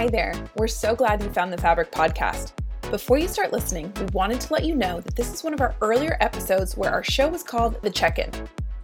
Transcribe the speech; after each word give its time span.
Hi 0.00 0.06
there. 0.06 0.32
We're 0.56 0.66
so 0.66 0.94
glad 0.94 1.22
you 1.22 1.28
found 1.28 1.52
the 1.52 1.58
Fabric 1.58 1.92
podcast. 1.92 2.52
Before 2.90 3.18
you 3.18 3.28
start 3.28 3.52
listening, 3.52 3.92
we 4.00 4.06
wanted 4.14 4.40
to 4.40 4.50
let 4.54 4.64
you 4.64 4.74
know 4.74 4.98
that 4.98 5.14
this 5.14 5.30
is 5.30 5.44
one 5.44 5.52
of 5.52 5.60
our 5.60 5.74
earlier 5.82 6.16
episodes 6.20 6.74
where 6.74 6.90
our 6.90 7.04
show 7.04 7.28
was 7.28 7.42
called 7.42 7.82
The 7.82 7.90
Check 7.90 8.18
In. 8.18 8.30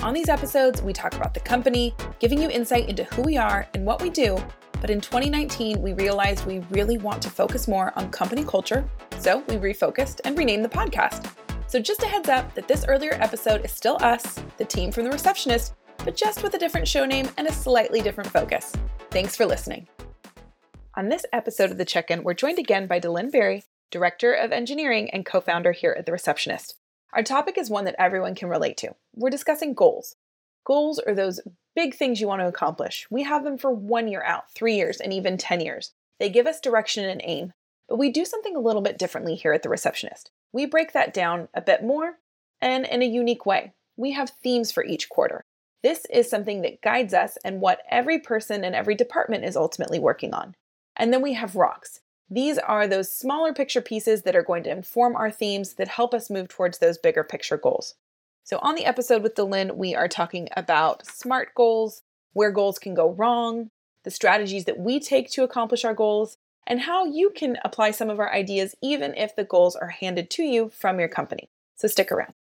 On 0.03 0.13
these 0.13 0.29
episodes, 0.29 0.83
we 0.83 0.93
talk 0.93 1.15
about 1.15 1.33
the 1.33 1.41
company, 1.41 1.95
giving 2.19 2.39
you 2.39 2.51
insight 2.51 2.91
into 2.91 3.05
who 3.05 3.23
we 3.23 3.39
are 3.39 3.67
and 3.73 3.87
what 3.87 4.03
we 4.03 4.11
do. 4.11 4.37
But 4.83 4.91
in 4.91 5.01
2019, 5.01 5.81
we 5.81 5.95
realized 5.95 6.45
we 6.45 6.59
really 6.69 6.99
want 6.99 7.23
to 7.23 7.31
focus 7.31 7.67
more 7.67 7.99
on 7.99 8.11
company 8.11 8.45
culture, 8.45 8.87
so 9.19 9.39
we 9.49 9.55
refocused 9.55 10.21
and 10.27 10.37
renamed 10.37 10.67
the 10.67 10.69
podcast. 10.69 11.31
So, 11.67 11.81
just 11.81 12.03
a 12.03 12.07
heads 12.07 12.29
up 12.29 12.55
that 12.55 12.69
this 12.69 12.85
earlier 12.87 13.17
episode 13.23 13.65
is 13.65 13.73
still 13.73 13.97
us, 14.03 14.39
the 14.59 14.67
team 14.67 14.93
from 14.93 15.05
The 15.05 15.13
Receptionist, 15.13 15.73
but 16.05 16.15
just 16.15 16.43
with 16.43 16.53
a 16.53 16.59
different 16.59 16.87
show 16.87 17.07
name 17.07 17.31
and 17.39 17.49
a 17.49 17.53
slightly 17.55 18.03
different 18.03 18.31
focus. 18.31 18.75
Thanks 19.11 19.35
for 19.35 19.47
listening. 19.47 19.89
On 20.99 21.11
this 21.11 21.27
episode 21.31 21.71
of 21.71 21.77
The 21.77 21.85
Check 21.85 22.11
In, 22.11 22.23
we're 22.23 22.33
joined 22.33 22.59
again 22.59 22.87
by 22.87 22.99
Delynn 23.01 23.31
Berry, 23.31 23.65
Director 23.91 24.33
of 24.33 24.51
Engineering 24.51 25.11
and 25.11 25.27
co 25.27 25.43
founder 25.43 25.73
here 25.73 25.95
at 25.97 26.07
The 26.07 26.13
Receptionist. 26.13 26.77
Our 27.13 27.23
topic 27.23 27.59
is 27.59 27.69
one 27.69 27.85
that 27.85 27.97
everyone 27.99 28.35
can 28.35 28.49
relate 28.49 28.79
to. 28.79 28.95
We're 29.15 29.29
discussing 29.29 29.75
goals. 29.75 30.17
Goals 30.65 30.99
are 30.99 31.15
those 31.15 31.43
big 31.75 31.95
things 31.95 32.19
you 32.19 32.27
want 32.27 32.41
to 32.41 32.49
accomplish. 32.49 33.07
We 33.11 33.25
have 33.25 33.45
them 33.45 33.59
for 33.59 33.71
one 33.71 34.09
year 34.09 34.23
out, 34.23 34.51
three 34.53 34.75
years, 34.75 34.99
and 34.99 35.13
even 35.13 35.37
10 35.37 35.61
years. 35.61 35.93
They 36.19 36.31
give 36.31 36.47
us 36.47 36.63
direction 36.63 37.05
and 37.05 37.21
aim, 37.23 37.53
but 37.91 37.99
we 37.99 38.11
do 38.11 38.25
something 38.25 38.57
a 38.57 38.61
little 38.61 38.81
bit 38.81 38.97
differently 38.97 39.35
here 39.35 39.53
at 39.53 39.63
The 39.63 39.69
Receptionist. 39.69 40.31
We 40.51 40.65
break 40.65 40.95
that 40.95 41.13
down 41.13 41.49
a 41.53 41.61
bit 41.61 41.85
more 41.85 42.15
and 42.63 42.87
in 42.87 43.03
a 43.03 43.07
unique 43.07 43.45
way. 43.45 43.75
We 43.99 44.13
have 44.13 44.31
themes 44.31 44.73
for 44.73 44.83
each 44.83 45.11
quarter. 45.11 45.45
This 45.83 46.07
is 46.07 46.31
something 46.31 46.63
that 46.63 46.81
guides 46.81 47.13
us 47.13 47.37
and 47.45 47.61
what 47.61 47.83
every 47.91 48.19
person 48.19 48.65
and 48.65 48.75
every 48.75 48.95
department 48.95 49.45
is 49.45 49.59
ultimately 49.59 49.99
working 49.99 50.33
on. 50.33 50.55
And 50.97 51.13
then 51.13 51.23
we 51.23 51.35
have 51.35 51.57
rocks. 51.57 52.01
These 52.29 52.59
are 52.59 52.89
those 52.89 53.13
smaller 53.13 53.53
picture 53.53 53.81
pieces 53.81 54.23
that 54.23 54.35
are 54.35 54.43
going 54.43 54.65
to 54.65 54.71
inform 54.71 55.15
our 55.15 55.31
themes 55.31 55.75
that 55.75 55.89
help 55.89 56.13
us 56.13 56.31
move 56.31 56.49
towards 56.49 56.79
those 56.79 56.99
bigger 56.99 57.23
picture 57.23 57.57
goals. 57.57 57.95
So, 58.43 58.59
on 58.63 58.75
the 58.75 58.85
episode 58.85 59.23
with 59.23 59.35
Delynn, 59.35 59.77
we 59.77 59.95
are 59.95 60.09
talking 60.09 60.49
about 60.57 61.07
SMART 61.07 61.55
goals, 61.55 62.03
where 62.33 62.51
goals 62.51 62.79
can 62.79 62.95
go 62.95 63.11
wrong, 63.11 63.71
the 64.05 64.11
strategies 64.11 64.65
that 64.65 64.79
we 64.79 65.01
take 65.01 65.31
to 65.33 65.45
accomplish 65.45 65.85
our 65.85 65.95
goals, 65.95 66.37
and 66.67 66.81
how 66.81 67.05
you 67.05 67.31
can 67.31 67.59
apply 67.65 67.93
some 67.93 68.11
of 68.11 68.19
our 68.19 68.33
ideas 68.33 68.75
even 68.83 69.15
if 69.15 69.35
the 69.35 69.45
goals 69.45 69.77
are 69.77 69.89
handed 69.89 70.31
to 70.31 70.43
you 70.43 70.69
from 70.69 70.99
your 70.99 71.09
company. 71.09 71.49
So, 71.77 71.89
stick 71.89 72.11
around. 72.11 72.35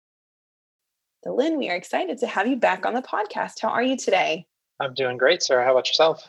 Delynn, 1.27 1.56
we 1.56 1.70
are 1.70 1.77
excited 1.77 2.18
to 2.18 2.27
have 2.27 2.46
you 2.46 2.56
back 2.56 2.84
on 2.84 2.92
the 2.92 3.02
podcast. 3.02 3.61
How 3.61 3.68
are 3.68 3.83
you 3.83 3.96
today? 3.96 4.46
I'm 4.80 4.92
doing 4.92 5.16
great, 5.16 5.42
Sarah. 5.42 5.64
How 5.64 5.72
about 5.72 5.89
yourself? 5.89 6.28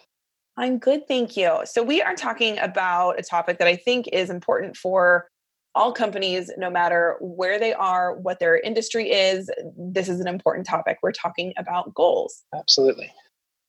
I'm 0.58 0.78
good, 0.78 1.08
thank 1.08 1.36
you. 1.36 1.62
So, 1.66 1.84
we 1.84 2.02
are 2.02 2.16
talking 2.16 2.58
about 2.60 3.20
a 3.20 3.24
topic 3.24 3.60
that 3.60 3.68
I 3.68 3.76
think 3.76 4.08
is 4.14 4.30
important 4.30 4.78
for 4.78 5.28
all 5.74 5.92
companies, 5.92 6.50
no 6.58 6.70
matter 6.70 7.18
where 7.20 7.60
they 7.60 7.74
are, 7.74 8.16
what 8.16 8.40
their 8.40 8.58
industry 8.58 9.12
is. 9.12 9.50
This 9.78 10.08
is 10.08 10.22
an 10.22 10.28
important 10.28 10.66
topic. 10.66 11.00
We're 11.04 11.12
talking 11.12 11.54
about 11.58 11.94
goals. 11.94 12.44
Absolutely. 12.54 13.12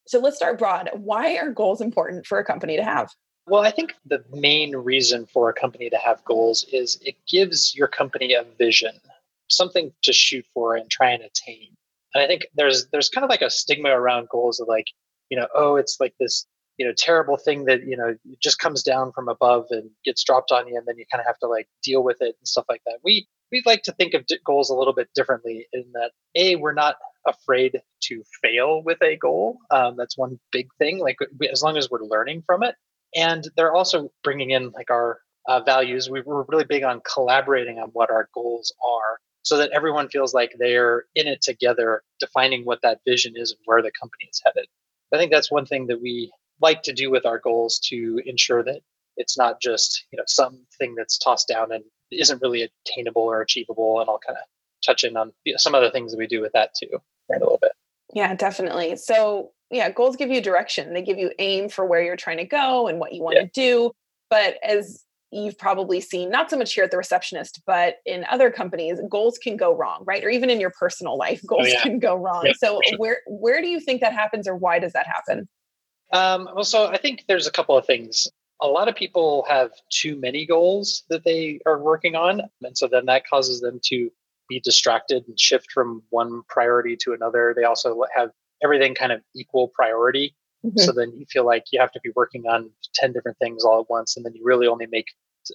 So, 0.07 0.21
let's 0.21 0.37
start 0.37 0.59
broad. 0.59 0.91
Why 0.95 1.37
are 1.37 1.51
goals 1.51 1.81
important 1.81 2.27
for 2.27 2.39
a 2.39 2.45
company 2.45 2.77
to 2.77 2.85
have? 2.85 3.11
Well, 3.49 3.63
I 3.63 3.71
think 3.71 3.95
the 4.05 4.25
main 4.33 4.77
reason 4.77 5.27
for 5.27 5.49
a 5.49 5.55
company 5.55 5.91
to 5.91 5.99
have 5.99 6.25
goals 6.25 6.65
is 6.73 6.99
it 7.03 7.17
gives 7.29 7.75
your 7.75 7.89
company 7.89 8.35
a 8.35 8.45
vision, 8.59 8.93
something 9.49 9.93
to 10.03 10.13
shoot 10.13 10.45
for 10.53 10.77
and 10.77 10.89
try 10.91 11.11
and 11.11 11.23
attain. 11.23 11.77
And 12.15 12.23
I 12.23 12.29
think 12.29 12.47
there's 12.55 12.87
there's 12.89 13.09
kind 13.09 13.25
of 13.25 13.31
like 13.31 13.43
a 13.43 13.51
stigma 13.51 13.91
around 13.91 14.29
goals 14.29 14.61
of 14.61 14.69
like, 14.69 14.87
you 15.31 15.37
know, 15.37 15.49
oh, 15.55 15.77
it's 15.77 15.99
like 16.01 16.15
this 16.19 16.47
you 16.79 16.87
know 16.87 16.93
terrible 16.97 17.37
thing 17.37 17.65
that 17.65 17.87
you 17.87 17.97
know 17.97 18.17
just 18.43 18.59
comes 18.59 18.83
down 18.83 19.13
from 19.13 19.29
above 19.29 19.67
and 19.71 19.91
gets 20.05 20.23
dropped 20.25 20.53
on 20.53 20.69
you 20.69 20.77
and 20.77 20.87
then 20.87 20.99
you 20.99 21.05
kind 21.11 21.21
of 21.21 21.27
have 21.27 21.39
to 21.39 21.47
like 21.47 21.69
deal 21.83 22.03
with 22.03 22.19
it 22.21 22.37
and 22.39 22.49
stuff 22.49 22.67
like 22.69 22.83
that. 22.87 22.99
We 23.05 23.27
we 23.53 23.63
like 23.65 23.83
to 23.85 23.93
think 23.93 24.15
of 24.15 24.25
goals 24.45 24.71
a 24.71 24.75
little 24.75 24.93
bit 24.93 25.09
differently 25.15 25.67
in 25.73 25.85
that 25.93 26.13
a 26.35 26.57
we're 26.57 26.75
not 26.75 26.97
afraid 27.27 27.81
to 28.03 28.23
fail 28.43 28.83
with 28.83 29.03
a 29.03 29.17
goal. 29.17 29.59
Um, 29.71 29.97
that's 29.97 30.17
one 30.17 30.39
big 30.53 30.69
thing 30.79 30.99
like 30.99 31.17
as 31.51 31.63
long 31.63 31.77
as 31.77 31.91
we're 31.91 32.03
learning 32.03 32.43
from 32.47 32.63
it. 32.63 32.75
And 33.15 33.49
they're 33.57 33.75
also 33.75 34.11
bringing 34.23 34.51
in 34.51 34.71
like 34.71 34.91
our 34.91 35.21
uh, 35.49 35.61
values. 35.61 36.11
We, 36.11 36.23
we're 36.23 36.45
really 36.49 36.65
big 36.65 36.83
on 36.83 37.01
collaborating 37.01 37.79
on 37.79 37.91
what 37.91 38.11
our 38.11 38.29
goals 38.35 38.75
are 38.85 39.21
so 39.43 39.59
that 39.59 39.71
everyone 39.71 40.09
feels 40.09 40.35
like 40.35 40.53
they're 40.59 41.05
in 41.15 41.29
it 41.29 41.41
together 41.41 42.03
defining 42.19 42.65
what 42.65 42.81
that 42.83 42.99
vision 43.07 43.35
is 43.37 43.53
and 43.53 43.61
where 43.65 43.81
the 43.81 43.93
company 43.93 44.29
is 44.31 44.43
headed. 44.45 44.67
I 45.15 45.19
think 45.19 45.31
that's 45.31 45.53
one 45.53 45.67
thing 45.67 45.87
that 45.87 46.03
we 46.03 46.33
like 46.61 46.83
to 46.83 46.93
do 46.93 47.11
with 47.11 47.27
our 47.27 47.39
goals 47.39 47.79
to 47.79 48.21
ensure 48.25 48.63
that 48.63 48.81
it's 49.17 49.39
not 49.39 49.61
just 49.61 50.05
you 50.11 50.17
know 50.17 50.25
something 50.27 50.95
that's 50.97 51.19
tossed 51.19 51.49
down 51.49 51.73
and 51.73 51.85
isn't 52.11 52.43
really 52.43 52.71
attainable 52.87 53.23
or 53.23 53.41
achievable 53.41 54.01
and 54.01 54.09
i'll 54.09 54.21
kind 54.27 54.39
of 54.39 54.45
touch 54.85 55.05
in 55.05 55.17
on 55.17 55.33
some 55.57 55.75
other 55.75 55.91
things 55.91 56.13
that 56.13 56.19
we 56.19 56.27
do 56.27 56.41
with 56.41 56.53
that 56.53 56.71
too 56.75 56.99
right 57.31 57.41
a 57.41 57.45
little 57.45 57.59
bit. 57.61 57.73
Yeah 58.15 58.35
definitely. 58.35 58.97
So 58.97 59.53
yeah 59.71 59.91
goals 59.91 60.17
give 60.17 60.31
you 60.31 60.41
direction. 60.41 60.95
They 60.95 61.03
give 61.03 61.19
you 61.19 61.33
aim 61.39 61.69
for 61.69 61.85
where 61.85 62.03
you're 62.03 62.17
trying 62.17 62.39
to 62.39 62.45
go 62.45 62.87
and 62.87 62.99
what 62.99 63.13
you 63.13 63.23
want 63.23 63.37
yeah. 63.37 63.43
to 63.43 63.51
do. 63.53 63.93
But 64.31 64.57
as 64.63 65.03
you've 65.33 65.59
probably 65.59 66.01
seen 66.01 66.31
not 66.31 66.51
so 66.51 66.57
much 66.57 66.73
here 66.73 66.85
at 66.85 66.91
the 66.93 66.97
receptionist 66.97 67.61
but 67.67 67.97
in 68.07 68.25
other 68.31 68.49
companies 68.49 69.01
goals 69.11 69.39
can 69.39 69.57
go 69.57 69.75
wrong 69.75 70.05
right? 70.07 70.25
Or 70.25 70.31
even 70.31 70.51
in 70.51 70.61
your 70.61 70.73
personal 70.79 71.19
life 71.19 71.41
oh, 71.45 71.49
goals 71.49 71.67
oh, 71.67 71.73
yeah. 71.73 71.83
can 71.83 71.99
go 71.99 72.15
wrong. 72.15 72.47
Yeah, 72.47 72.53
so 72.57 72.81
sure. 72.87 72.99
where 72.99 73.19
where 73.27 73.61
do 73.61 73.67
you 73.67 73.81
think 73.81 74.01
that 74.03 74.13
happens 74.13 74.47
or 74.47 74.57
why 74.57 74.79
does 74.79 74.93
that 74.93 75.07
happen 75.07 75.49
um, 76.13 76.49
well, 76.55 76.65
so 76.65 76.87
I 76.87 76.99
think 76.99 77.25
there's 77.29 77.47
a 77.47 77.53
couple 77.53 77.77
of 77.77 77.87
things. 77.87 78.29
A 78.61 78.67
lot 78.67 78.89
of 78.89 78.95
people 78.95 79.45
have 79.49 79.71
too 79.91 80.17
many 80.17 80.47
goals 80.47 81.05
that 81.11 81.25
they 81.25 81.61
are 81.67 81.79
working 81.79 82.15
on. 82.15 82.43
And 82.63 82.77
so 82.77 82.89
then 82.89 83.07
that 83.07 83.27
causes 83.29 83.61
them 83.61 83.81
to 83.87 84.11
be 84.49 84.61
distracted 84.61 85.25
and 85.27 85.39
shift 85.39 85.71
from 85.73 86.03
one 86.11 86.43
priority 86.49 86.97
to 87.03 87.13
another. 87.13 87.55
They 87.57 87.65
also 87.65 88.03
have 88.15 88.31
everything 88.63 88.95
kind 88.95 89.13
of 89.13 89.21
equal 89.35 89.69
priority. 89.69 90.35
Mm-hmm. 90.65 90.79
So 90.79 90.93
then 90.93 91.13
you 91.17 91.27
feel 91.29 91.45
like 91.45 91.65
you 91.71 91.81
have 91.81 91.93
to 91.93 92.01
be 92.03 92.11
working 92.17 92.45
on 92.47 92.71
10 92.95 93.13
different 93.13 93.39
things 93.39 93.65
all 93.65 93.81
at 93.81 93.91
once. 93.91 94.17
And 94.17 94.25
then 94.25 94.35
you 94.35 94.43
really 94.45 94.67
only 94.67 94.87
make 94.87 95.07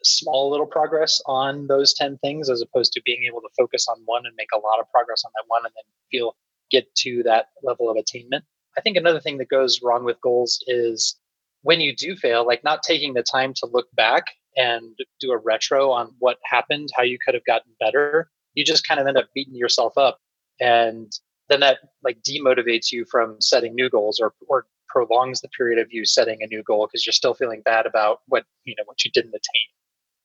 small 0.03 0.51
little 0.51 0.65
progress 0.65 1.21
on 1.25 1.67
those 1.67 1.93
10 1.93 2.17
things 2.19 2.49
as 2.49 2.61
opposed 2.61 2.93
to 2.93 3.01
being 3.03 3.23
able 3.27 3.41
to 3.41 3.49
focus 3.57 3.87
on 3.89 4.01
one 4.05 4.25
and 4.25 4.35
make 4.37 4.47
a 4.53 4.59
lot 4.59 4.79
of 4.79 4.89
progress 4.91 5.23
on 5.25 5.31
that 5.35 5.43
one 5.47 5.65
and 5.65 5.73
then 5.75 5.83
feel 6.11 6.35
get 6.69 6.93
to 6.95 7.23
that 7.23 7.47
level 7.63 7.89
of 7.89 7.97
attainment. 7.97 8.45
I 8.77 8.81
think 8.81 8.97
another 8.97 9.19
thing 9.19 9.37
that 9.37 9.49
goes 9.49 9.81
wrong 9.81 10.03
with 10.03 10.21
goals 10.21 10.63
is 10.67 11.19
when 11.63 11.81
you 11.81 11.95
do 11.95 12.15
fail, 12.15 12.45
like 12.45 12.63
not 12.63 12.83
taking 12.83 13.13
the 13.13 13.23
time 13.23 13.53
to 13.55 13.65
look 13.65 13.87
back 13.93 14.25
and 14.57 14.97
do 15.19 15.31
a 15.31 15.37
retro 15.37 15.91
on 15.91 16.13
what 16.19 16.37
happened, 16.43 16.89
how 16.95 17.03
you 17.03 17.17
could 17.23 17.33
have 17.33 17.45
gotten 17.45 17.71
better, 17.79 18.29
you 18.53 18.65
just 18.65 18.87
kind 18.87 18.99
of 18.99 19.07
end 19.07 19.17
up 19.17 19.27
beating 19.33 19.55
yourself 19.55 19.97
up. 19.97 20.19
And 20.59 21.11
then 21.49 21.59
that 21.61 21.79
like 22.03 22.21
demotivates 22.21 22.91
you 22.91 23.05
from 23.09 23.39
setting 23.39 23.75
new 23.75 23.89
goals 23.89 24.19
or, 24.19 24.33
or 24.47 24.65
prolongs 24.87 25.41
the 25.41 25.49
period 25.49 25.79
of 25.79 25.91
you 25.91 26.05
setting 26.05 26.37
a 26.41 26.47
new 26.47 26.63
goal 26.63 26.87
because 26.87 27.05
you're 27.05 27.13
still 27.13 27.33
feeling 27.33 27.61
bad 27.63 27.85
about 27.85 28.19
what 28.27 28.43
you 28.65 28.75
know 28.77 28.83
what 28.85 29.03
you 29.05 29.11
didn't 29.11 29.29
attain. 29.29 29.67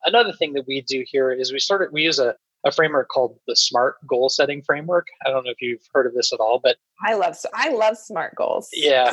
Another 0.05 0.33
thing 0.33 0.53
that 0.55 0.67
we 0.67 0.83
do 0.83 1.05
here 1.07 1.33
is 1.33 1.53
we 1.53 1.59
started 1.59 1.91
we 1.93 2.03
use 2.03 2.19
a 2.19 2.37
a 2.67 2.73
framework 2.73 3.09
called 3.09 3.39
the 3.47 3.55
SMART 3.55 3.97
goal 4.07 4.29
setting 4.29 4.61
framework. 4.63 5.07
I 5.25 5.31
don't 5.31 5.45
know 5.45 5.51
if 5.51 5.63
you've 5.63 5.87
heard 5.95 6.07
of 6.07 6.15
this 6.15 6.33
at 6.33 6.41
all, 6.41 6.61
but 6.63 6.77
I 7.07 7.15
love 7.15 7.37
I 7.55 7.71
love 7.71 7.97
SMART 7.97 8.35
goals. 8.37 8.69
Yeah. 8.73 9.11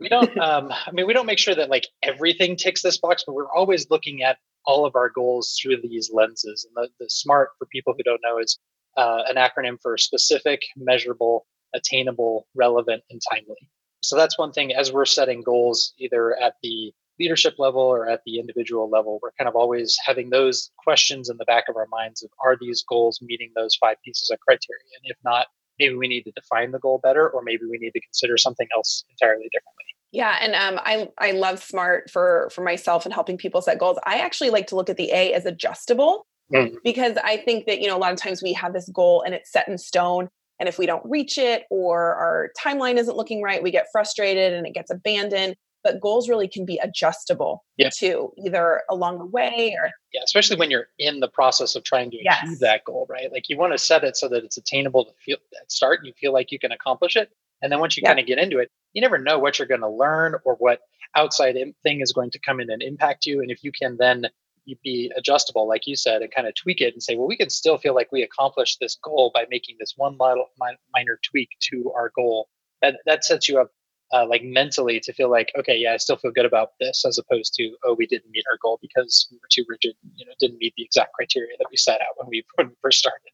we 0.00 0.08
don't 0.08 0.36
um, 0.38 0.72
I 0.72 0.90
mean 0.92 1.06
we 1.06 1.12
don't 1.12 1.26
make 1.26 1.38
sure 1.38 1.54
that 1.54 1.68
like 1.68 1.88
everything 2.02 2.56
ticks 2.56 2.82
this 2.82 2.98
box, 2.98 3.24
but 3.26 3.34
we're 3.34 3.50
always 3.50 3.90
looking 3.90 4.22
at 4.22 4.38
all 4.64 4.86
of 4.86 4.94
our 4.96 5.10
goals 5.10 5.58
through 5.60 5.80
these 5.82 6.10
lenses. 6.12 6.66
And 6.66 6.86
the, 6.86 7.04
the 7.04 7.10
SMART 7.10 7.50
for 7.58 7.66
people 7.66 7.94
who 7.96 8.02
don't 8.02 8.20
know 8.22 8.38
is 8.38 8.58
uh, 8.96 9.22
an 9.28 9.36
acronym 9.36 9.78
for 9.82 9.96
specific, 9.98 10.62
measurable, 10.76 11.46
attainable, 11.74 12.46
relevant, 12.54 13.02
and 13.10 13.20
timely. 13.30 13.68
So 14.02 14.16
that's 14.16 14.38
one 14.38 14.52
thing 14.52 14.72
as 14.72 14.92
we're 14.92 15.04
setting 15.04 15.42
goals 15.42 15.92
either 15.98 16.36
at 16.40 16.54
the 16.62 16.92
leadership 17.18 17.54
level 17.58 17.80
or 17.80 18.08
at 18.08 18.20
the 18.26 18.38
individual 18.38 18.88
level, 18.88 19.18
we're 19.22 19.32
kind 19.38 19.48
of 19.48 19.56
always 19.56 19.96
having 20.04 20.30
those 20.30 20.70
questions 20.78 21.28
in 21.28 21.36
the 21.38 21.44
back 21.44 21.64
of 21.68 21.76
our 21.76 21.86
minds 21.90 22.22
of 22.22 22.30
are 22.44 22.56
these 22.60 22.84
goals 22.88 23.20
meeting 23.22 23.52
those 23.56 23.74
five 23.76 23.96
pieces 24.04 24.30
of 24.30 24.38
criteria? 24.40 24.82
And 25.02 25.10
if 25.10 25.16
not, 25.24 25.46
maybe 25.78 25.94
we 25.94 26.08
need 26.08 26.22
to 26.22 26.32
define 26.32 26.72
the 26.72 26.78
goal 26.78 27.00
better, 27.02 27.28
or 27.28 27.42
maybe 27.42 27.62
we 27.70 27.78
need 27.78 27.92
to 27.92 28.00
consider 28.00 28.36
something 28.36 28.66
else 28.74 29.04
entirely 29.10 29.48
differently. 29.52 29.84
Yeah, 30.12 30.38
and 30.40 30.54
um, 30.54 30.80
I 30.84 31.08
I 31.18 31.32
love 31.32 31.62
smart 31.62 32.10
for 32.10 32.48
for 32.52 32.62
myself 32.62 33.04
and 33.04 33.12
helping 33.12 33.36
people 33.36 33.60
set 33.60 33.78
goals. 33.78 33.98
I 34.06 34.18
actually 34.18 34.50
like 34.50 34.66
to 34.68 34.76
look 34.76 34.88
at 34.88 34.96
the 34.96 35.10
A 35.12 35.32
as 35.32 35.44
adjustable 35.44 36.26
mm-hmm. 36.52 36.76
because 36.84 37.16
I 37.22 37.36
think 37.38 37.66
that 37.66 37.80
you 37.80 37.88
know 37.88 37.96
a 37.96 37.98
lot 37.98 38.12
of 38.12 38.18
times 38.18 38.42
we 38.42 38.52
have 38.54 38.72
this 38.72 38.88
goal 38.88 39.22
and 39.22 39.34
it's 39.34 39.50
set 39.50 39.68
in 39.68 39.76
stone, 39.76 40.28
and 40.58 40.68
if 40.68 40.78
we 40.78 40.86
don't 40.86 41.04
reach 41.04 41.38
it 41.38 41.64
or 41.70 42.14
our 42.14 42.50
timeline 42.58 42.96
isn't 42.96 43.16
looking 43.16 43.42
right, 43.42 43.62
we 43.62 43.70
get 43.70 43.86
frustrated 43.92 44.54
and 44.54 44.66
it 44.66 44.74
gets 44.74 44.90
abandoned 44.90 45.56
but 45.86 46.00
goals 46.00 46.28
really 46.28 46.48
can 46.48 46.64
be 46.64 46.78
adjustable 46.82 47.64
yeah. 47.76 47.90
too, 47.94 48.32
either 48.44 48.82
along 48.90 49.18
the 49.18 49.26
way 49.26 49.76
or 49.80 49.92
yeah, 50.12 50.22
especially 50.24 50.56
when 50.56 50.68
you're 50.68 50.88
in 50.98 51.20
the 51.20 51.28
process 51.28 51.76
of 51.76 51.84
trying 51.84 52.10
to 52.10 52.18
yes. 52.20 52.42
achieve 52.42 52.58
that 52.58 52.84
goal, 52.84 53.06
right? 53.08 53.30
Like 53.30 53.48
you 53.48 53.56
want 53.56 53.72
to 53.72 53.78
set 53.78 54.02
it 54.02 54.16
so 54.16 54.28
that 54.30 54.42
it's 54.42 54.56
attainable 54.56 55.04
to 55.04 55.12
feel 55.24 55.36
at 55.60 55.70
start. 55.70 56.00
You 56.02 56.12
feel 56.18 56.32
like 56.32 56.50
you 56.50 56.58
can 56.58 56.72
accomplish 56.72 57.14
it, 57.14 57.30
And 57.62 57.70
then 57.70 57.78
once 57.78 57.96
you 57.96 58.00
yeah. 58.02 58.10
kind 58.10 58.18
of 58.18 58.26
get 58.26 58.38
into 58.38 58.58
it, 58.58 58.72
you 58.94 59.00
never 59.00 59.16
know 59.16 59.38
what 59.38 59.58
you're 59.60 59.68
going 59.68 59.82
to 59.82 59.88
learn 59.88 60.34
or 60.44 60.56
what 60.56 60.80
outside 61.14 61.56
thing 61.84 62.00
is 62.00 62.12
going 62.12 62.32
to 62.32 62.40
come 62.40 62.58
in 62.58 62.68
and 62.68 62.82
impact 62.82 63.26
you. 63.26 63.40
And 63.40 63.50
if 63.52 63.62
you 63.62 63.70
can 63.70 63.96
then 63.96 64.26
you 64.64 64.76
be 64.82 65.12
adjustable, 65.16 65.68
like 65.68 65.86
you 65.86 65.94
said, 65.94 66.22
and 66.22 66.32
kind 66.32 66.48
of 66.48 66.54
tweak 66.56 66.80
it 66.80 66.94
and 66.94 67.02
say, 67.02 67.14
well, 67.14 67.28
we 67.28 67.36
can 67.36 67.50
still 67.50 67.78
feel 67.78 67.94
like 67.94 68.10
we 68.10 68.24
accomplished 68.24 68.78
this 68.80 68.98
goal 69.00 69.30
by 69.32 69.44
making 69.48 69.76
this 69.78 69.94
one 69.96 70.16
little 70.18 70.48
minor 70.92 71.20
tweak 71.22 71.50
to 71.60 71.92
our 71.94 72.10
goal. 72.16 72.48
That 72.82 72.96
that 73.06 73.24
sets 73.24 73.48
you 73.48 73.60
up 73.60 73.70
uh, 74.12 74.26
like 74.26 74.42
mentally 74.44 75.00
to 75.00 75.12
feel 75.12 75.30
like, 75.30 75.52
okay, 75.58 75.76
yeah, 75.76 75.92
I 75.92 75.96
still 75.96 76.16
feel 76.16 76.30
good 76.30 76.46
about 76.46 76.70
this, 76.80 77.04
as 77.04 77.18
opposed 77.18 77.54
to, 77.54 77.76
oh, 77.84 77.94
we 77.94 78.06
didn't 78.06 78.30
meet 78.30 78.44
our 78.50 78.58
goal 78.62 78.78
because 78.80 79.28
we 79.30 79.36
were 79.38 79.48
too 79.50 79.64
rigid, 79.68 79.94
you 80.14 80.24
know, 80.24 80.32
didn't 80.38 80.58
meet 80.58 80.74
the 80.76 80.84
exact 80.84 81.12
criteria 81.14 81.56
that 81.58 81.66
we 81.70 81.76
set 81.76 82.00
out 82.00 82.16
when 82.16 82.28
we 82.28 82.44
when 82.54 82.68
we 82.68 82.74
first 82.82 82.98
started. 82.98 83.30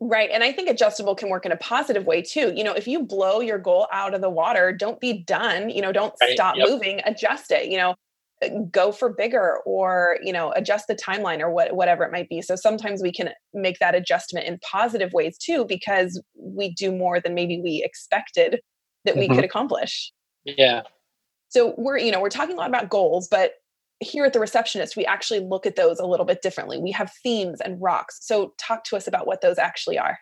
Right. 0.00 0.30
And 0.30 0.44
I 0.44 0.52
think 0.52 0.68
adjustable 0.68 1.14
can 1.14 1.30
work 1.30 1.46
in 1.46 1.52
a 1.52 1.56
positive 1.56 2.04
way 2.04 2.20
too. 2.20 2.52
You 2.54 2.64
know, 2.64 2.72
if 2.72 2.86
you 2.86 3.02
blow 3.02 3.40
your 3.40 3.58
goal 3.58 3.86
out 3.92 4.12
of 4.12 4.20
the 4.20 4.30
water, 4.30 4.72
don't 4.72 5.00
be 5.00 5.22
done. 5.24 5.70
You 5.70 5.82
know, 5.82 5.92
don't 5.92 6.14
right. 6.20 6.32
stop 6.34 6.56
yep. 6.56 6.68
moving, 6.68 7.00
adjust 7.06 7.50
it. 7.50 7.70
You 7.70 7.78
know, 7.78 7.94
uh, 8.42 8.48
go 8.70 8.90
for 8.90 9.12
bigger 9.12 9.58
or 9.64 10.18
you 10.22 10.32
know 10.32 10.52
adjust 10.56 10.88
the 10.88 10.94
timeline 10.94 11.40
or 11.40 11.50
what, 11.50 11.74
whatever 11.74 12.02
it 12.02 12.10
might 12.10 12.28
be 12.28 12.42
so 12.42 12.56
sometimes 12.56 13.00
we 13.00 13.12
can 13.12 13.30
make 13.52 13.78
that 13.78 13.94
adjustment 13.94 14.44
in 14.44 14.58
positive 14.58 15.12
ways 15.12 15.38
too 15.38 15.64
because 15.64 16.20
we 16.34 16.74
do 16.74 16.90
more 16.90 17.20
than 17.20 17.32
maybe 17.32 17.60
we 17.62 17.80
expected 17.84 18.58
that 19.04 19.16
we 19.16 19.26
mm-hmm. 19.26 19.36
could 19.36 19.44
accomplish 19.44 20.12
yeah 20.44 20.82
so 21.48 21.74
we're 21.76 21.98
you 21.98 22.10
know 22.10 22.20
we're 22.20 22.28
talking 22.28 22.54
a 22.54 22.58
lot 22.58 22.68
about 22.68 22.88
goals 22.88 23.28
but 23.28 23.54
here 24.00 24.24
at 24.24 24.32
the 24.32 24.40
receptionist 24.40 24.96
we 24.96 25.04
actually 25.06 25.40
look 25.40 25.66
at 25.66 25.76
those 25.76 25.98
a 25.98 26.06
little 26.06 26.26
bit 26.26 26.42
differently 26.42 26.78
we 26.78 26.90
have 26.90 27.12
themes 27.22 27.60
and 27.60 27.80
rocks 27.80 28.18
so 28.20 28.52
talk 28.58 28.84
to 28.84 28.96
us 28.96 29.06
about 29.06 29.26
what 29.26 29.40
those 29.40 29.58
actually 29.58 29.98
are 29.98 30.18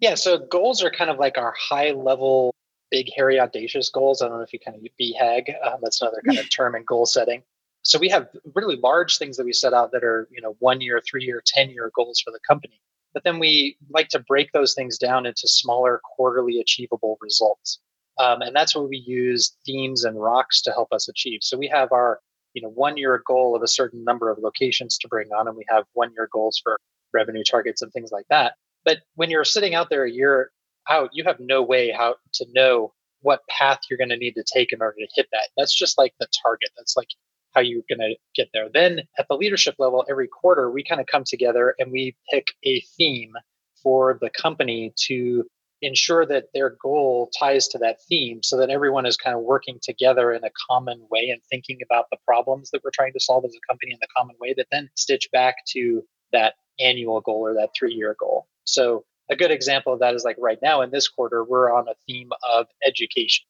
yeah 0.00 0.14
so 0.14 0.38
goals 0.38 0.82
are 0.82 0.90
kind 0.90 1.10
of 1.10 1.18
like 1.18 1.38
our 1.38 1.54
high 1.58 1.92
level 1.92 2.54
big, 2.94 3.10
hairy, 3.16 3.40
audacious 3.40 3.90
goals. 3.90 4.22
I 4.22 4.28
don't 4.28 4.36
know 4.36 4.44
if 4.44 4.52
you 4.52 4.60
kind 4.60 4.76
of 4.76 4.82
BHAG. 5.00 5.52
Um, 5.66 5.80
that's 5.82 6.00
another 6.00 6.22
kind 6.24 6.38
of 6.38 6.48
term 6.54 6.76
in 6.76 6.84
goal 6.84 7.06
setting. 7.06 7.42
So 7.82 7.98
we 7.98 8.08
have 8.08 8.28
really 8.54 8.76
large 8.76 9.18
things 9.18 9.36
that 9.36 9.44
we 9.44 9.52
set 9.52 9.74
out 9.74 9.90
that 9.90 10.04
are, 10.04 10.28
you 10.30 10.40
know, 10.40 10.54
one 10.60 10.80
year, 10.80 11.02
three 11.04 11.24
year, 11.24 11.42
10 11.44 11.70
year 11.70 11.90
goals 11.94 12.20
for 12.20 12.30
the 12.30 12.38
company. 12.46 12.80
But 13.12 13.24
then 13.24 13.40
we 13.40 13.76
like 13.90 14.08
to 14.10 14.20
break 14.20 14.52
those 14.52 14.74
things 14.74 14.96
down 14.96 15.26
into 15.26 15.48
smaller 15.48 16.00
quarterly 16.16 16.60
achievable 16.60 17.18
results. 17.20 17.80
Um, 18.18 18.42
and 18.42 18.54
that's 18.54 18.74
where 18.74 18.84
we 18.84 19.02
use 19.06 19.56
themes 19.66 20.04
and 20.04 20.20
rocks 20.20 20.62
to 20.62 20.70
help 20.72 20.92
us 20.92 21.08
achieve. 21.08 21.40
So 21.42 21.56
we 21.56 21.68
have 21.68 21.90
our, 21.92 22.20
you 22.52 22.62
know, 22.62 22.70
one 22.70 22.96
year 22.96 23.22
goal 23.26 23.56
of 23.56 23.62
a 23.62 23.68
certain 23.68 24.04
number 24.04 24.30
of 24.30 24.38
locations 24.38 24.98
to 24.98 25.08
bring 25.08 25.28
on, 25.36 25.48
and 25.48 25.56
we 25.56 25.64
have 25.68 25.84
one 25.94 26.12
year 26.16 26.28
goals 26.32 26.60
for 26.62 26.78
revenue 27.12 27.42
targets 27.48 27.82
and 27.82 27.92
things 27.92 28.10
like 28.12 28.26
that. 28.30 28.54
But 28.84 28.98
when 29.14 29.30
you're 29.30 29.44
sitting 29.44 29.74
out 29.74 29.90
there 29.90 30.04
a 30.04 30.10
year 30.10 30.50
out, 30.88 31.10
you 31.12 31.24
have 31.24 31.40
no 31.40 31.62
way 31.62 31.90
how 31.90 32.16
to 32.34 32.46
know 32.52 32.92
what 33.22 33.40
path 33.48 33.80
you're 33.88 33.96
going 33.98 34.10
to 34.10 34.16
need 34.16 34.34
to 34.34 34.44
take 34.44 34.72
in 34.72 34.82
order 34.82 34.96
to 34.98 35.08
hit 35.14 35.26
that. 35.32 35.48
That's 35.56 35.74
just 35.74 35.96
like 35.96 36.12
the 36.20 36.28
target. 36.44 36.68
That's 36.76 36.96
like 36.96 37.08
how 37.54 37.62
you're 37.62 37.82
going 37.88 38.00
to 38.00 38.16
get 38.34 38.48
there. 38.52 38.68
Then 38.72 39.02
at 39.18 39.26
the 39.28 39.36
leadership 39.36 39.76
level, 39.78 40.04
every 40.10 40.28
quarter, 40.28 40.70
we 40.70 40.84
kind 40.84 41.00
of 41.00 41.06
come 41.06 41.24
together 41.24 41.74
and 41.78 41.90
we 41.90 42.16
pick 42.30 42.48
a 42.64 42.80
theme 42.98 43.32
for 43.82 44.18
the 44.20 44.30
company 44.30 44.92
to 45.06 45.44
ensure 45.86 46.26
that 46.26 46.46
their 46.54 46.76
goal 46.82 47.30
ties 47.38 47.68
to 47.68 47.78
that 47.78 48.02
theme 48.08 48.42
so 48.42 48.56
that 48.56 48.70
everyone 48.70 49.06
is 49.06 49.16
kind 49.16 49.36
of 49.36 49.42
working 49.42 49.78
together 49.82 50.32
in 50.32 50.44
a 50.44 50.50
common 50.68 51.06
way 51.10 51.30
and 51.30 51.40
thinking 51.50 51.78
about 51.84 52.06
the 52.10 52.18
problems 52.26 52.70
that 52.70 52.82
we're 52.84 52.90
trying 52.92 53.12
to 53.12 53.20
solve 53.20 53.44
as 53.44 53.54
a 53.54 53.66
company 53.70 53.92
in 53.92 53.98
the 54.00 54.08
common 54.16 54.36
way 54.40 54.54
that 54.56 54.66
then 54.70 54.88
stitch 54.96 55.28
back 55.32 55.56
to 55.66 56.02
that 56.32 56.54
annual 56.80 57.20
goal 57.20 57.40
or 57.40 57.54
that 57.54 57.70
three 57.76 57.94
year 57.94 58.16
goal. 58.18 58.46
So 58.64 59.04
a 59.30 59.36
good 59.36 59.50
example 59.50 59.92
of 59.92 60.00
that 60.00 60.14
is 60.14 60.24
like 60.24 60.36
right 60.38 60.58
now 60.62 60.82
in 60.82 60.90
this 60.90 61.08
quarter, 61.08 61.44
we're 61.44 61.72
on 61.72 61.88
a 61.88 61.94
theme 62.06 62.30
of 62.48 62.66
education. 62.86 63.46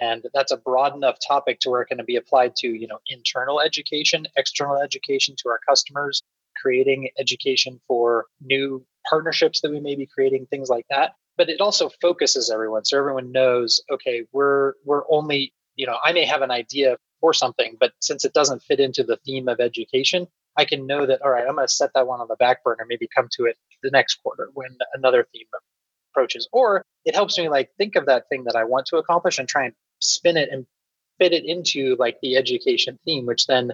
And 0.00 0.24
that's 0.34 0.50
a 0.50 0.56
broad 0.56 0.94
enough 0.94 1.18
topic 1.26 1.60
to 1.60 1.70
where 1.70 1.82
it 1.82 1.86
can 1.86 2.04
be 2.04 2.16
applied 2.16 2.56
to, 2.56 2.68
you 2.68 2.88
know, 2.88 2.98
internal 3.08 3.60
education, 3.60 4.26
external 4.36 4.76
education 4.76 5.36
to 5.38 5.48
our 5.48 5.60
customers, 5.68 6.22
creating 6.60 7.10
education 7.18 7.80
for 7.86 8.26
new 8.40 8.84
partnerships 9.08 9.60
that 9.60 9.70
we 9.70 9.80
may 9.80 9.94
be 9.94 10.06
creating, 10.06 10.46
things 10.46 10.68
like 10.68 10.86
that. 10.90 11.12
But 11.36 11.48
it 11.48 11.60
also 11.60 11.90
focuses 12.00 12.50
everyone. 12.50 12.84
So 12.84 12.98
everyone 12.98 13.32
knows, 13.32 13.80
okay, 13.90 14.24
we're 14.32 14.74
we're 14.84 15.02
only, 15.10 15.52
you 15.76 15.86
know, 15.86 15.98
I 16.04 16.12
may 16.12 16.24
have 16.24 16.42
an 16.42 16.50
idea 16.50 16.96
for 17.20 17.32
something, 17.32 17.76
but 17.80 17.92
since 18.00 18.24
it 18.24 18.34
doesn't 18.34 18.62
fit 18.62 18.80
into 18.80 19.02
the 19.02 19.18
theme 19.24 19.48
of 19.48 19.60
education, 19.60 20.26
I 20.56 20.64
can 20.64 20.86
know 20.86 21.06
that, 21.06 21.22
all 21.22 21.30
right, 21.30 21.46
I'm 21.46 21.56
going 21.56 21.66
to 21.66 21.72
set 21.72 21.90
that 21.94 22.06
one 22.06 22.20
on 22.20 22.28
the 22.28 22.36
back 22.36 22.62
burner, 22.62 22.84
maybe 22.88 23.08
come 23.14 23.28
to 23.32 23.46
it 23.46 23.56
the 23.82 23.90
next 23.90 24.16
quarter 24.22 24.50
when 24.54 24.76
another 24.94 25.26
theme 25.32 25.46
approaches. 26.12 26.48
Or 26.52 26.84
it 27.04 27.14
helps 27.14 27.36
me 27.36 27.48
like 27.48 27.70
think 27.78 27.96
of 27.96 28.06
that 28.06 28.28
thing 28.28 28.44
that 28.44 28.56
I 28.56 28.64
want 28.64 28.86
to 28.86 28.96
accomplish 28.98 29.38
and 29.38 29.48
try 29.48 29.64
and 29.64 29.74
spin 30.00 30.36
it 30.36 30.48
and 30.50 30.66
fit 31.18 31.32
it 31.32 31.44
into 31.44 31.96
like 31.98 32.18
the 32.22 32.36
education 32.36 32.98
theme, 33.04 33.26
which 33.26 33.46
then 33.46 33.72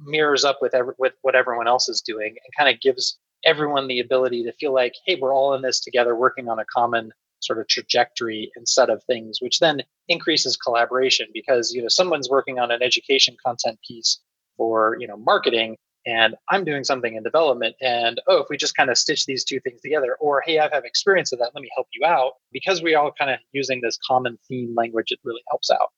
mirrors 0.00 0.44
up 0.44 0.58
with 0.60 0.74
every, 0.74 0.94
with 0.98 1.14
what 1.22 1.34
everyone 1.34 1.68
else 1.68 1.88
is 1.88 2.02
doing 2.02 2.28
and 2.28 2.54
kind 2.56 2.74
of 2.74 2.80
gives 2.80 3.18
everyone 3.44 3.88
the 3.88 4.00
ability 4.00 4.44
to 4.44 4.52
feel 4.52 4.74
like, 4.74 4.94
hey, 5.06 5.18
we're 5.20 5.34
all 5.34 5.54
in 5.54 5.62
this 5.62 5.80
together, 5.80 6.14
working 6.14 6.48
on 6.48 6.58
a 6.58 6.64
common 6.64 7.12
sort 7.40 7.58
of 7.58 7.68
trajectory 7.68 8.50
and 8.56 8.68
set 8.68 8.90
of 8.90 9.02
things, 9.04 9.38
which 9.40 9.60
then 9.60 9.82
increases 10.08 10.56
collaboration 10.56 11.28
because 11.32 11.72
you 11.72 11.80
know 11.80 11.88
someone's 11.88 12.28
working 12.28 12.58
on 12.58 12.70
an 12.70 12.82
education 12.82 13.36
content 13.44 13.78
piece 13.86 14.20
for 14.56 14.96
you 14.98 15.06
know 15.06 15.16
marketing 15.16 15.76
and 16.06 16.36
I'm 16.48 16.64
doing 16.64 16.84
something 16.84 17.16
in 17.16 17.22
development. 17.22 17.76
And 17.82 18.20
oh, 18.28 18.38
if 18.38 18.46
we 18.48 18.56
just 18.56 18.76
kind 18.76 18.88
of 18.88 18.96
stitch 18.96 19.26
these 19.26 19.44
two 19.44 19.60
things 19.60 19.80
together, 19.82 20.16
or 20.20 20.42
hey, 20.44 20.58
I 20.58 20.68
have 20.72 20.84
experience 20.84 21.32
of 21.32 21.38
that, 21.40 21.50
let 21.54 21.60
me 21.60 21.70
help 21.74 21.86
you 21.92 22.06
out. 22.06 22.32
Because 22.50 22.82
we 22.82 22.94
all 22.94 23.12
kind 23.12 23.30
of 23.30 23.38
using 23.52 23.80
this 23.82 23.98
common 24.06 24.38
theme 24.48 24.74
language, 24.74 25.10
it 25.10 25.18
really 25.22 25.42
helps 25.50 25.70
out. 25.70 25.90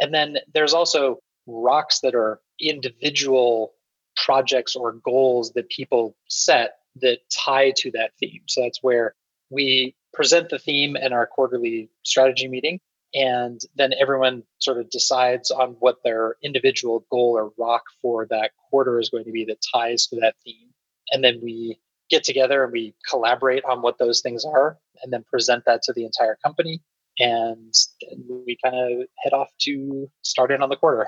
And 0.00 0.14
then 0.14 0.38
there's 0.54 0.72
also 0.72 1.18
rocks 1.46 2.00
that 2.00 2.14
are 2.14 2.40
individual 2.60 3.74
projects 4.16 4.74
or 4.74 4.92
goals 4.92 5.52
that 5.52 5.68
people 5.68 6.16
set 6.28 6.77
that 6.96 7.18
tie 7.30 7.72
to 7.76 7.90
that 7.92 8.12
theme. 8.18 8.42
So 8.46 8.62
that's 8.62 8.82
where 8.82 9.14
we 9.50 9.94
present 10.12 10.48
the 10.48 10.58
theme 10.58 10.96
in 10.96 11.12
our 11.12 11.26
quarterly 11.26 11.90
strategy 12.02 12.48
meeting 12.48 12.80
and 13.14 13.60
then 13.74 13.92
everyone 13.98 14.42
sort 14.58 14.78
of 14.78 14.90
decides 14.90 15.50
on 15.50 15.76
what 15.80 16.02
their 16.04 16.36
individual 16.42 17.06
goal 17.10 17.38
or 17.38 17.52
rock 17.58 17.82
for 18.02 18.26
that 18.26 18.50
quarter 18.70 18.98
is 18.98 19.08
going 19.08 19.24
to 19.24 19.32
be 19.32 19.44
that 19.46 19.64
ties 19.72 20.06
to 20.08 20.16
that 20.20 20.34
theme. 20.44 20.68
And 21.10 21.24
then 21.24 21.40
we 21.42 21.78
get 22.10 22.24
together 22.24 22.64
and 22.64 22.72
we 22.72 22.94
collaborate 23.08 23.64
on 23.64 23.80
what 23.80 23.98
those 23.98 24.20
things 24.20 24.44
are 24.44 24.78
and 25.02 25.12
then 25.12 25.24
present 25.24 25.64
that 25.64 25.82
to 25.84 25.92
the 25.92 26.04
entire 26.04 26.36
company. 26.44 26.82
And 27.18 27.74
then 28.10 28.42
we 28.46 28.58
kind 28.62 28.76
of 28.76 29.06
head 29.18 29.32
off 29.32 29.48
to 29.62 30.10
start 30.22 30.52
in 30.52 30.62
on 30.62 30.68
the 30.68 30.76
quarter. 30.76 31.06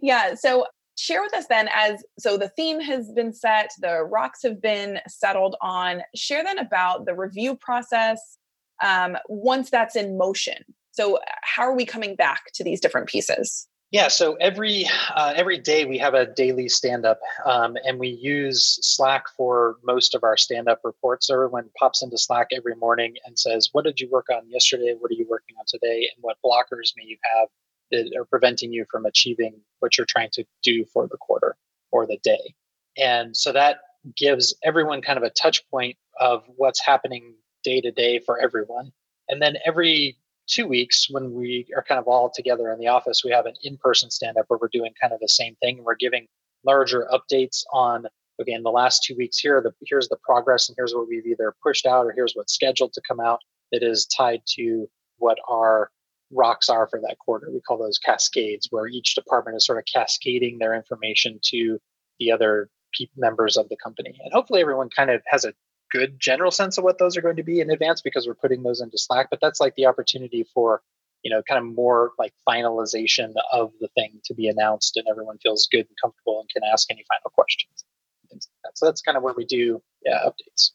Yeah 0.00 0.34
so 0.34 0.66
share 1.00 1.22
with 1.22 1.34
us 1.34 1.46
then 1.48 1.68
as 1.72 2.02
so 2.18 2.36
the 2.36 2.48
theme 2.50 2.80
has 2.80 3.10
been 3.12 3.32
set 3.32 3.70
the 3.80 4.02
rocks 4.04 4.42
have 4.42 4.60
been 4.60 4.98
settled 5.08 5.56
on 5.60 6.02
share 6.14 6.44
then 6.44 6.58
about 6.58 7.06
the 7.06 7.14
review 7.14 7.56
process 7.56 8.38
um, 8.82 9.16
once 9.28 9.70
that's 9.70 9.96
in 9.96 10.16
motion 10.18 10.64
so, 10.92 11.18
how 11.42 11.62
are 11.62 11.74
we 11.74 11.86
coming 11.86 12.16
back 12.16 12.52
to 12.54 12.64
these 12.64 12.80
different 12.80 13.08
pieces? 13.08 13.66
Yeah, 13.92 14.08
so 14.08 14.34
every 14.34 14.86
uh, 15.14 15.32
every 15.34 15.58
day 15.58 15.84
we 15.84 15.98
have 15.98 16.14
a 16.14 16.26
daily 16.26 16.68
stand 16.68 17.04
up, 17.04 17.18
um, 17.44 17.76
and 17.84 17.98
we 17.98 18.08
use 18.08 18.78
Slack 18.82 19.24
for 19.36 19.78
most 19.82 20.14
of 20.14 20.22
our 20.22 20.36
stand 20.36 20.68
up 20.68 20.80
reports. 20.84 21.26
So 21.26 21.34
everyone 21.34 21.70
pops 21.78 22.02
into 22.02 22.16
Slack 22.18 22.48
every 22.52 22.76
morning 22.76 23.14
and 23.24 23.36
says, 23.36 23.70
"What 23.72 23.84
did 23.84 23.98
you 23.98 24.08
work 24.10 24.26
on 24.30 24.48
yesterday? 24.48 24.94
What 24.98 25.10
are 25.10 25.14
you 25.14 25.26
working 25.28 25.56
on 25.58 25.64
today? 25.66 26.08
And 26.14 26.22
what 26.22 26.36
blockers 26.44 26.92
may 26.96 27.04
you 27.04 27.16
have 27.34 27.48
that 27.90 28.12
are 28.16 28.24
preventing 28.24 28.72
you 28.72 28.84
from 28.90 29.06
achieving 29.06 29.60
what 29.80 29.96
you're 29.96 30.06
trying 30.06 30.30
to 30.32 30.44
do 30.62 30.84
for 30.84 31.06
the 31.06 31.16
quarter 31.16 31.56
or 31.90 32.06
the 32.06 32.18
day?" 32.22 32.54
And 32.96 33.36
so 33.36 33.52
that 33.52 33.80
gives 34.16 34.54
everyone 34.62 35.02
kind 35.02 35.18
of 35.18 35.22
a 35.22 35.30
touch 35.30 35.68
point 35.70 35.96
of 36.18 36.44
what's 36.56 36.84
happening 36.84 37.34
day 37.62 37.80
to 37.80 37.90
day 37.90 38.18
for 38.18 38.38
everyone. 38.40 38.92
And 39.28 39.40
then 39.40 39.56
every 39.64 40.16
two 40.50 40.66
weeks 40.66 41.08
when 41.08 41.32
we 41.32 41.66
are 41.76 41.82
kind 41.82 41.98
of 41.98 42.08
all 42.08 42.30
together 42.34 42.72
in 42.72 42.78
the 42.78 42.88
office 42.88 43.22
we 43.24 43.30
have 43.30 43.46
an 43.46 43.54
in-person 43.62 44.10
stand-up 44.10 44.44
where 44.48 44.58
we're 44.60 44.68
doing 44.72 44.92
kind 45.00 45.12
of 45.12 45.20
the 45.20 45.28
same 45.28 45.54
thing 45.56 45.76
and 45.76 45.86
we're 45.86 45.94
giving 45.94 46.26
larger 46.64 47.08
updates 47.12 47.62
on 47.72 48.04
again 48.40 48.62
the 48.62 48.70
last 48.70 49.04
two 49.04 49.14
weeks 49.16 49.38
here 49.38 49.60
the 49.62 49.72
here's 49.86 50.08
the 50.08 50.18
progress 50.24 50.68
and 50.68 50.76
here's 50.76 50.92
what 50.92 51.08
we've 51.08 51.26
either 51.26 51.54
pushed 51.62 51.86
out 51.86 52.04
or 52.04 52.12
here's 52.12 52.32
what's 52.34 52.52
scheduled 52.52 52.92
to 52.92 53.00
come 53.06 53.20
out 53.20 53.40
that 53.70 53.82
is 53.82 54.06
tied 54.06 54.42
to 54.44 54.88
what 55.18 55.38
our 55.48 55.90
rocks 56.32 56.68
are 56.68 56.88
for 56.88 57.00
that 57.00 57.18
quarter 57.18 57.50
we 57.52 57.60
call 57.60 57.78
those 57.78 57.98
cascades 57.98 58.68
where 58.70 58.86
each 58.86 59.14
department 59.14 59.56
is 59.56 59.66
sort 59.66 59.78
of 59.78 59.84
cascading 59.92 60.58
their 60.58 60.74
information 60.74 61.38
to 61.42 61.78
the 62.18 62.30
other 62.30 62.68
members 63.16 63.56
of 63.56 63.68
the 63.68 63.76
company 63.82 64.18
and 64.22 64.32
hopefully 64.32 64.60
everyone 64.60 64.88
kind 64.90 65.10
of 65.10 65.22
has 65.26 65.44
a 65.44 65.52
good 65.90 66.18
general 66.18 66.50
sense 66.50 66.78
of 66.78 66.84
what 66.84 66.98
those 66.98 67.16
are 67.16 67.20
going 67.20 67.36
to 67.36 67.42
be 67.42 67.60
in 67.60 67.70
advance 67.70 68.00
because 68.00 68.26
we're 68.26 68.34
putting 68.34 68.62
those 68.62 68.80
into 68.80 68.96
Slack. 68.96 69.28
But 69.30 69.40
that's 69.42 69.60
like 69.60 69.74
the 69.74 69.86
opportunity 69.86 70.46
for, 70.54 70.82
you 71.22 71.30
know, 71.30 71.42
kind 71.42 71.58
of 71.58 71.74
more 71.74 72.12
like 72.18 72.32
finalization 72.48 73.32
of 73.52 73.72
the 73.80 73.88
thing 73.88 74.20
to 74.24 74.34
be 74.34 74.48
announced 74.48 74.96
and 74.96 75.06
everyone 75.10 75.38
feels 75.38 75.68
good 75.70 75.80
and 75.80 75.96
comfortable 76.00 76.40
and 76.40 76.48
can 76.48 76.62
ask 76.72 76.90
any 76.90 77.04
final 77.08 77.30
questions. 77.34 77.84
Like 78.30 78.40
that. 78.64 78.78
So 78.78 78.86
that's 78.86 79.02
kind 79.02 79.16
of 79.16 79.24
where 79.24 79.34
we 79.36 79.44
do 79.44 79.82
yeah, 80.04 80.20
updates. 80.24 80.70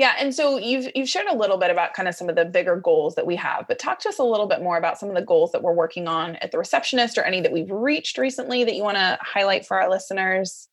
Yeah, 0.00 0.14
and 0.18 0.34
so 0.34 0.56
you've 0.56 0.90
you've 0.94 1.10
shared 1.10 1.26
a 1.26 1.36
little 1.36 1.58
bit 1.58 1.70
about 1.70 1.92
kind 1.92 2.08
of 2.08 2.14
some 2.14 2.30
of 2.30 2.34
the 2.34 2.46
bigger 2.46 2.74
goals 2.74 3.16
that 3.16 3.26
we 3.26 3.36
have, 3.36 3.66
but 3.68 3.78
talk 3.78 3.98
to 3.98 4.08
us 4.08 4.18
a 4.18 4.24
little 4.24 4.46
bit 4.46 4.62
more 4.62 4.78
about 4.78 4.98
some 4.98 5.10
of 5.10 5.14
the 5.14 5.20
goals 5.20 5.52
that 5.52 5.62
we're 5.62 5.74
working 5.74 6.08
on 6.08 6.36
at 6.36 6.52
the 6.52 6.56
receptionist 6.56 7.18
or 7.18 7.22
any 7.22 7.42
that 7.42 7.52
we've 7.52 7.70
reached 7.70 8.16
recently 8.16 8.64
that 8.64 8.74
you 8.74 8.82
want 8.82 8.96
to 8.96 9.18
highlight 9.20 9.66
for 9.66 9.78
our 9.78 9.90
listeners. 9.90 10.68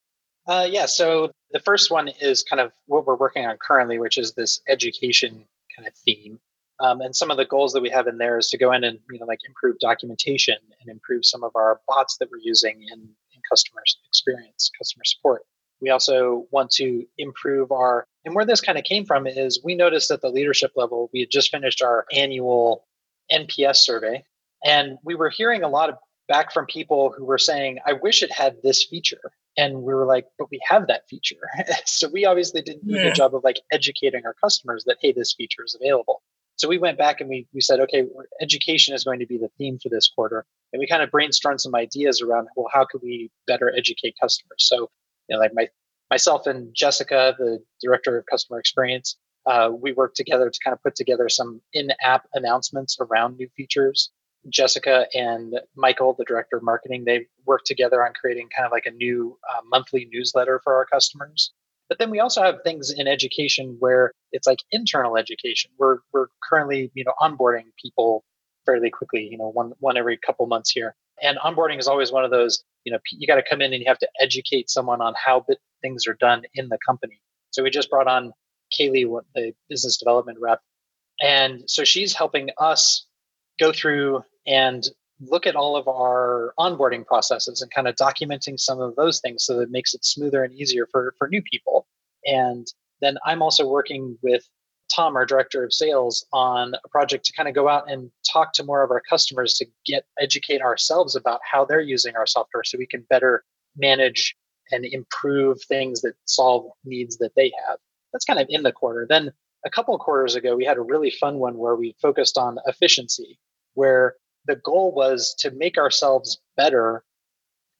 Uh, 0.47 0.65
yeah, 0.69 0.85
so 0.85 1.29
the 1.51 1.59
first 1.59 1.91
one 1.91 2.07
is 2.07 2.41
kind 2.41 2.61
of 2.61 2.71
what 2.85 3.05
we're 3.05 3.17
working 3.17 3.45
on 3.45 3.57
currently, 3.57 3.99
which 3.99 4.17
is 4.17 4.31
this 4.31 4.61
education 4.69 5.43
kind 5.75 5.85
of 5.85 5.93
theme. 6.05 6.39
Um, 6.79 7.01
and 7.01 7.13
some 7.13 7.29
of 7.29 7.35
the 7.35 7.43
goals 7.43 7.73
that 7.73 7.81
we 7.81 7.89
have 7.89 8.07
in 8.07 8.19
there 8.19 8.37
is 8.37 8.47
to 8.51 8.57
go 8.57 8.71
in 8.71 8.85
and 8.85 8.97
you 9.11 9.19
know 9.19 9.25
like 9.25 9.39
improve 9.45 9.77
documentation 9.79 10.55
and 10.79 10.89
improve 10.89 11.25
some 11.25 11.43
of 11.43 11.51
our 11.53 11.81
bots 11.85 12.15
that 12.21 12.29
we're 12.31 12.39
using 12.41 12.81
in, 12.93 12.99
in 13.01 13.41
customer 13.51 13.81
experience, 14.07 14.71
customer 14.79 15.03
support. 15.03 15.41
We 15.81 15.89
also 15.89 16.47
want 16.51 16.71
to 16.71 17.05
improve 17.17 17.71
our, 17.71 18.05
and 18.25 18.35
where 18.35 18.45
this 18.45 18.61
kind 18.61 18.77
of 18.77 18.83
came 18.83 19.05
from 19.05 19.27
is 19.27 19.61
we 19.63 19.75
noticed 19.75 20.11
at 20.11 20.21
the 20.21 20.29
leadership 20.29 20.71
level, 20.75 21.09
we 21.13 21.21
had 21.21 21.31
just 21.31 21.51
finished 21.51 21.81
our 21.81 22.05
annual 22.11 22.85
NPS 23.31 23.77
survey, 23.77 24.23
and 24.65 24.97
we 25.03 25.15
were 25.15 25.29
hearing 25.29 25.63
a 25.63 25.69
lot 25.69 25.89
of 25.89 25.95
back 26.27 26.51
from 26.51 26.65
people 26.65 27.13
who 27.15 27.25
were 27.25 27.37
saying, 27.37 27.79
I 27.85 27.93
wish 27.93 28.21
it 28.21 28.31
had 28.31 28.57
this 28.63 28.83
feature. 28.83 29.31
And 29.57 29.81
we 29.81 29.93
were 29.93 30.05
like, 30.05 30.27
but 30.37 30.51
we 30.51 30.59
have 30.67 30.87
that 30.87 31.07
feature. 31.09 31.35
so 31.85 32.09
we 32.09 32.25
obviously 32.25 32.61
didn't 32.61 32.85
do 32.85 32.93
yeah. 32.93 33.01
a 33.01 33.03
good 33.05 33.15
job 33.15 33.33
of 33.33 33.43
like 33.43 33.59
educating 33.71 34.25
our 34.25 34.35
customers 34.43 34.83
that, 34.85 34.97
hey, 35.01 35.13
this 35.13 35.33
feature 35.33 35.63
is 35.65 35.75
available. 35.79 36.21
So 36.57 36.67
we 36.67 36.77
went 36.79 36.97
back 36.97 37.21
and 37.21 37.29
we, 37.29 37.47
we 37.53 37.61
said, 37.61 37.79
okay, 37.81 38.05
education 38.41 38.93
is 38.95 39.03
going 39.03 39.19
to 39.19 39.27
be 39.27 39.37
the 39.37 39.49
theme 39.57 39.77
for 39.79 39.89
this 39.89 40.07
quarter. 40.07 40.43
And 40.73 40.79
we 40.79 40.87
kind 40.87 41.03
of 41.03 41.11
brainstormed 41.11 41.59
some 41.59 41.75
ideas 41.75 42.21
around, 42.21 42.47
well, 42.55 42.67
how 42.71 42.85
could 42.85 43.01
we 43.03 43.31
better 43.45 43.73
educate 43.75 44.15
customers? 44.19 44.57
So 44.59 44.89
you 45.27 45.35
know, 45.35 45.39
like 45.39 45.51
my 45.53 45.67
myself 46.09 46.47
and 46.47 46.73
Jessica, 46.73 47.35
the 47.37 47.59
director 47.81 48.17
of 48.17 48.25
customer 48.25 48.59
experience, 48.59 49.17
uh, 49.45 49.69
we 49.71 49.93
worked 49.93 50.15
together 50.15 50.49
to 50.49 50.59
kind 50.63 50.73
of 50.73 50.81
put 50.81 50.95
together 50.95 51.29
some 51.29 51.61
in-app 51.73 52.27
announcements 52.33 52.97
around 52.99 53.37
new 53.37 53.49
features. 53.55 54.11
Jessica 54.49 55.07
and 55.13 55.55
Michael, 55.75 56.15
the 56.17 56.23
director 56.23 56.57
of 56.57 56.63
marketing, 56.63 57.03
they 57.05 57.27
worked 57.45 57.65
together 57.65 58.05
on 58.05 58.13
creating 58.13 58.49
kind 58.55 58.65
of 58.65 58.71
like 58.71 58.85
a 58.85 58.91
new 58.91 59.37
uh, 59.49 59.61
monthly 59.69 60.07
newsletter 60.11 60.61
for 60.63 60.75
our 60.75 60.85
customers. 60.85 61.51
But 61.89 61.99
then 61.99 62.09
we 62.09 62.19
also 62.19 62.41
have 62.41 62.59
things 62.63 62.91
in 62.91 63.07
education 63.07 63.77
where 63.79 64.11
it's 64.31 64.47
like 64.47 64.59
internal 64.71 65.17
education. 65.17 65.71
We're 65.77 65.99
we're 66.13 66.27
currently 66.47 66.91
you 66.93 67.03
know 67.03 67.13
onboarding 67.21 67.65
people 67.81 68.23
fairly 68.65 68.89
quickly, 68.89 69.27
you 69.31 69.37
know, 69.37 69.49
one 69.49 69.73
one 69.79 69.97
every 69.97 70.17
couple 70.17 70.45
months 70.45 70.69
here. 70.69 70.95
And 71.21 71.37
onboarding 71.39 71.79
is 71.79 71.87
always 71.87 72.11
one 72.11 72.23
of 72.23 72.31
those 72.31 72.63
you 72.83 72.91
know 72.91 72.99
you 73.11 73.27
got 73.27 73.35
to 73.35 73.43
come 73.47 73.61
in 73.61 73.73
and 73.73 73.81
you 73.81 73.87
have 73.87 73.99
to 73.99 74.09
educate 74.19 74.69
someone 74.69 75.01
on 75.01 75.13
how 75.23 75.45
things 75.81 76.07
are 76.07 76.15
done 76.15 76.43
in 76.53 76.69
the 76.69 76.77
company. 76.85 77.19
So 77.51 77.63
we 77.63 77.69
just 77.69 77.89
brought 77.89 78.07
on 78.07 78.33
kaylee 78.77 79.21
the 79.33 79.53
business 79.69 79.97
development 79.97 80.37
rep 80.41 80.59
and 81.21 81.63
so 81.67 81.83
she's 81.83 82.13
helping 82.13 82.49
us 82.57 83.05
go 83.59 83.71
through 83.71 84.23
and 84.45 84.83
look 85.21 85.47
at 85.47 85.55
all 85.55 85.75
of 85.75 85.87
our 85.87 86.53
onboarding 86.59 87.05
processes 87.05 87.61
and 87.61 87.71
kind 87.71 87.87
of 87.87 87.95
documenting 87.95 88.59
some 88.59 88.79
of 88.79 88.95
those 88.95 89.19
things 89.19 89.43
so 89.43 89.55
that 89.55 89.63
it 89.63 89.71
makes 89.71 89.93
it 89.93 90.05
smoother 90.05 90.43
and 90.43 90.53
easier 90.53 90.87
for 90.91 91.13
for 91.17 91.27
new 91.27 91.41
people. 91.41 91.87
And 92.25 92.67
then 93.01 93.17
i'm 93.25 93.41
also 93.41 93.67
working 93.67 94.17
with 94.21 94.47
Tom, 94.93 95.15
our 95.15 95.25
director 95.25 95.63
of 95.63 95.73
sales, 95.73 96.25
on 96.33 96.73
a 96.83 96.89
project 96.89 97.25
to 97.25 97.33
kind 97.33 97.49
of 97.49 97.55
go 97.55 97.67
out 97.67 97.89
and 97.89 98.11
talk 98.29 98.53
to 98.53 98.63
more 98.63 98.83
of 98.83 98.91
our 98.91 99.01
customers 99.01 99.53
to 99.55 99.65
get 99.85 100.05
educate 100.19 100.61
ourselves 100.61 101.15
about 101.15 101.41
how 101.49 101.65
they're 101.65 101.81
using 101.81 102.15
our 102.15 102.25
software 102.25 102.63
so 102.63 102.77
we 102.77 102.87
can 102.87 103.05
better 103.09 103.43
manage 103.75 104.35
and 104.71 104.85
improve 104.85 105.61
things 105.63 106.01
that 106.01 106.15
solve 106.25 106.65
needs 106.83 107.17
that 107.17 107.33
they 107.35 107.51
have. 107.67 107.77
That's 108.11 108.25
kind 108.25 108.39
of 108.39 108.47
in 108.49 108.63
the 108.63 108.71
quarter. 108.71 109.05
Then 109.07 109.31
a 109.65 109.69
couple 109.69 109.97
quarters 109.97 110.35
ago, 110.35 110.55
we 110.55 110.65
had 110.65 110.77
a 110.77 110.81
really 110.81 111.11
fun 111.11 111.39
one 111.39 111.57
where 111.57 111.75
we 111.75 111.95
focused 112.01 112.37
on 112.37 112.57
efficiency, 112.65 113.39
where 113.73 114.15
the 114.45 114.55
goal 114.55 114.93
was 114.93 115.35
to 115.39 115.51
make 115.51 115.77
ourselves 115.77 116.39
better 116.55 117.03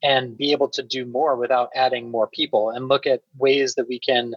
and 0.04 0.38
be 0.38 0.52
able 0.52 0.70
to 0.70 0.84
do 0.84 1.06
more 1.06 1.36
without 1.36 1.70
adding 1.74 2.12
more 2.12 2.28
people 2.28 2.70
and 2.70 2.88
look 2.88 3.08
at 3.08 3.22
ways 3.38 3.76
that 3.76 3.88
we 3.88 4.00
can 4.00 4.36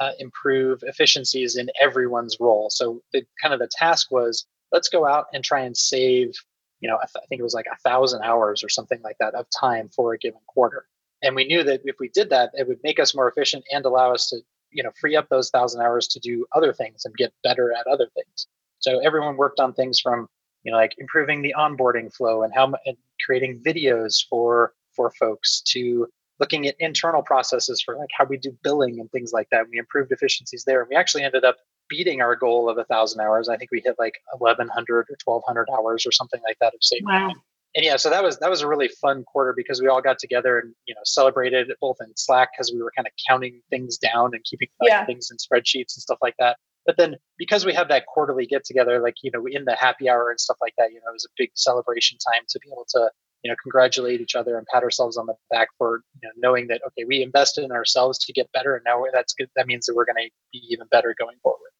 uh, 0.00 0.12
improve 0.18 0.82
efficiencies 0.82 1.56
in 1.56 1.70
everyone's 1.80 2.38
role. 2.40 2.70
So 2.70 3.02
the 3.12 3.24
kind 3.42 3.54
of 3.54 3.60
the 3.60 3.68
task 3.70 4.10
was 4.10 4.46
let's 4.72 4.88
go 4.88 5.06
out 5.06 5.26
and 5.32 5.42
try 5.42 5.60
and 5.60 5.76
save, 5.76 6.34
you 6.80 6.88
know, 6.88 6.96
I, 6.96 7.06
th- 7.06 7.22
I 7.22 7.26
think 7.26 7.40
it 7.40 7.44
was 7.44 7.54
like 7.54 7.66
a 7.72 7.78
thousand 7.78 8.22
hours 8.22 8.62
or 8.62 8.68
something 8.68 9.00
like 9.02 9.16
that 9.18 9.34
of 9.34 9.46
time 9.58 9.88
for 9.88 10.12
a 10.12 10.18
given 10.18 10.40
quarter. 10.46 10.86
And 11.22 11.34
we 11.34 11.44
knew 11.46 11.64
that 11.64 11.80
if 11.84 11.96
we 11.98 12.08
did 12.08 12.30
that, 12.30 12.50
it 12.54 12.68
would 12.68 12.78
make 12.84 13.00
us 13.00 13.14
more 13.14 13.28
efficient 13.28 13.64
and 13.72 13.84
allow 13.84 14.12
us 14.12 14.28
to, 14.28 14.40
you 14.70 14.82
know, 14.82 14.90
free 15.00 15.16
up 15.16 15.28
those 15.28 15.50
thousand 15.50 15.82
hours 15.82 16.06
to 16.08 16.20
do 16.20 16.46
other 16.54 16.72
things 16.72 17.04
and 17.04 17.14
get 17.16 17.32
better 17.42 17.72
at 17.72 17.86
other 17.86 18.08
things. 18.14 18.46
So 18.78 19.00
everyone 19.00 19.36
worked 19.36 19.58
on 19.58 19.72
things 19.72 19.98
from, 19.98 20.28
you 20.62 20.70
know, 20.70 20.78
like 20.78 20.94
improving 20.98 21.42
the 21.42 21.54
onboarding 21.58 22.14
flow 22.14 22.42
and 22.42 22.54
how 22.54 22.72
and 22.86 22.96
creating 23.24 23.60
videos 23.60 24.24
for 24.28 24.74
for 24.94 25.10
folks 25.18 25.60
to 25.62 26.08
looking 26.40 26.66
at 26.66 26.76
internal 26.78 27.22
processes 27.22 27.82
for 27.82 27.96
like 27.96 28.10
how 28.16 28.24
we 28.24 28.36
do 28.36 28.56
billing 28.62 29.00
and 29.00 29.10
things 29.10 29.32
like 29.32 29.48
that. 29.50 29.66
We 29.70 29.78
improved 29.78 30.12
efficiencies 30.12 30.64
there. 30.66 30.80
And 30.80 30.88
we 30.88 30.96
actually 30.96 31.24
ended 31.24 31.44
up 31.44 31.56
beating 31.88 32.20
our 32.20 32.36
goal 32.36 32.68
of 32.68 32.78
a 32.78 32.84
thousand 32.84 33.20
hours. 33.20 33.48
I 33.48 33.56
think 33.56 33.70
we 33.70 33.82
hit 33.84 33.96
like 33.98 34.14
1100 34.36 35.06
or 35.10 35.16
1200 35.24 35.68
hours 35.70 36.06
or 36.06 36.12
something 36.12 36.40
like 36.46 36.58
that 36.60 36.74
of 36.74 36.80
saving. 36.80 37.06
Wow. 37.06 37.32
And 37.74 37.84
yeah, 37.84 37.96
so 37.96 38.08
that 38.10 38.22
was 38.22 38.38
that 38.38 38.48
was 38.48 38.62
a 38.62 38.66
really 38.66 38.88
fun 38.88 39.24
quarter 39.24 39.52
because 39.54 39.80
we 39.80 39.88
all 39.88 40.00
got 40.00 40.18
together 40.18 40.58
and 40.58 40.74
you 40.86 40.94
know 40.94 41.02
celebrated 41.04 41.70
both 41.80 41.98
in 42.00 42.16
Slack 42.16 42.50
because 42.52 42.72
we 42.72 42.82
were 42.82 42.92
kind 42.96 43.06
of 43.06 43.12
counting 43.28 43.60
things 43.68 43.98
down 43.98 44.30
and 44.34 44.42
keeping 44.44 44.68
yeah. 44.82 45.04
things 45.04 45.30
in 45.30 45.36
spreadsheets 45.36 45.94
and 45.94 46.02
stuff 46.02 46.18
like 46.22 46.34
that. 46.38 46.56
But 46.86 46.96
then 46.96 47.16
because 47.36 47.66
we 47.66 47.74
have 47.74 47.88
that 47.88 48.06
quarterly 48.06 48.46
get 48.46 48.64
together, 48.64 49.00
like 49.00 49.16
you 49.22 49.30
know 49.30 49.44
in 49.46 49.66
the 49.66 49.76
happy 49.76 50.08
hour 50.08 50.30
and 50.30 50.40
stuff 50.40 50.56
like 50.62 50.72
that, 50.78 50.92
you 50.92 50.96
know 50.96 51.10
it 51.10 51.12
was 51.12 51.26
a 51.26 51.34
big 51.36 51.50
celebration 51.54 52.16
time 52.32 52.44
to 52.48 52.58
be 52.58 52.68
able 52.72 52.86
to 52.88 53.10
you 53.42 53.50
know 53.50 53.56
congratulate 53.62 54.20
each 54.20 54.34
other 54.34 54.56
and 54.58 54.66
pat 54.66 54.82
ourselves 54.82 55.16
on 55.16 55.26
the 55.26 55.34
back 55.50 55.68
for 55.78 56.02
you 56.20 56.28
know 56.28 56.32
knowing 56.36 56.66
that 56.68 56.80
okay 56.86 57.04
we 57.06 57.22
invested 57.22 57.64
in 57.64 57.72
ourselves 57.72 58.18
to 58.18 58.32
get 58.32 58.50
better 58.52 58.74
and 58.74 58.84
now 58.84 59.02
that's 59.12 59.32
good 59.34 59.48
that 59.56 59.66
means 59.66 59.86
that 59.86 59.94
we're 59.94 60.04
going 60.04 60.16
to 60.16 60.30
be 60.52 60.62
even 60.70 60.86
better 60.90 61.14
going 61.18 61.36
forward. 61.42 61.70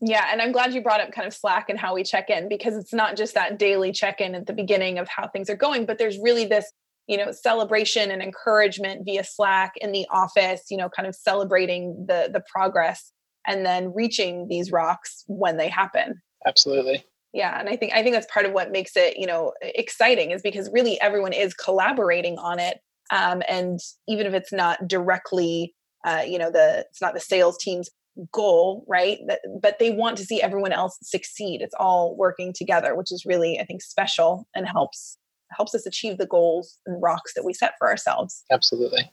Yeah 0.00 0.28
and 0.30 0.42
i'm 0.42 0.52
glad 0.52 0.74
you 0.74 0.82
brought 0.82 1.00
up 1.00 1.12
kind 1.12 1.26
of 1.26 1.34
slack 1.34 1.68
and 1.68 1.78
how 1.78 1.94
we 1.94 2.02
check 2.02 2.30
in 2.30 2.48
because 2.48 2.76
it's 2.76 2.92
not 2.92 3.16
just 3.16 3.34
that 3.34 3.58
daily 3.58 3.92
check 3.92 4.20
in 4.20 4.34
at 4.34 4.46
the 4.46 4.52
beginning 4.52 4.98
of 4.98 5.08
how 5.08 5.28
things 5.28 5.48
are 5.48 5.56
going 5.56 5.86
but 5.86 5.98
there's 5.98 6.18
really 6.18 6.44
this 6.46 6.70
you 7.06 7.16
know 7.16 7.32
celebration 7.32 8.10
and 8.10 8.22
encouragement 8.22 9.02
via 9.04 9.24
slack 9.24 9.72
in 9.76 9.92
the 9.92 10.06
office 10.10 10.64
you 10.70 10.76
know 10.76 10.88
kind 10.88 11.08
of 11.08 11.14
celebrating 11.14 12.06
the 12.08 12.28
the 12.32 12.42
progress 12.50 13.12
and 13.46 13.64
then 13.64 13.92
reaching 13.94 14.48
these 14.48 14.72
rocks 14.72 15.22
when 15.28 15.56
they 15.56 15.68
happen. 15.68 16.20
Absolutely 16.46 17.04
yeah 17.36 17.58
and 17.60 17.68
i 17.68 17.76
think 17.76 17.92
i 17.94 18.02
think 18.02 18.14
that's 18.14 18.30
part 18.32 18.46
of 18.46 18.52
what 18.52 18.72
makes 18.72 18.96
it 18.96 19.16
you 19.16 19.26
know 19.26 19.52
exciting 19.62 20.30
is 20.30 20.42
because 20.42 20.70
really 20.72 21.00
everyone 21.00 21.32
is 21.32 21.54
collaborating 21.54 22.38
on 22.38 22.58
it 22.58 22.78
um, 23.12 23.40
and 23.48 23.78
even 24.08 24.26
if 24.26 24.34
it's 24.34 24.52
not 24.52 24.88
directly 24.88 25.74
uh, 26.04 26.22
you 26.26 26.38
know 26.38 26.50
the 26.50 26.84
it's 26.90 27.00
not 27.00 27.14
the 27.14 27.20
sales 27.20 27.56
team's 27.58 27.90
goal 28.32 28.84
right 28.88 29.18
that, 29.28 29.40
but 29.60 29.78
they 29.78 29.90
want 29.90 30.16
to 30.16 30.24
see 30.24 30.40
everyone 30.40 30.72
else 30.72 30.96
succeed. 31.02 31.60
It's 31.60 31.74
all 31.78 32.16
working 32.16 32.54
together 32.54 32.96
which 32.96 33.12
is 33.12 33.24
really 33.26 33.60
i 33.60 33.64
think 33.64 33.82
special 33.82 34.48
and 34.54 34.66
helps 34.66 35.18
helps 35.50 35.74
us 35.74 35.86
achieve 35.86 36.18
the 36.18 36.26
goals 36.26 36.78
and 36.86 37.00
rocks 37.02 37.34
that 37.34 37.44
we 37.44 37.52
set 37.52 37.74
for 37.78 37.88
ourselves. 37.88 38.44
Absolutely. 38.50 39.10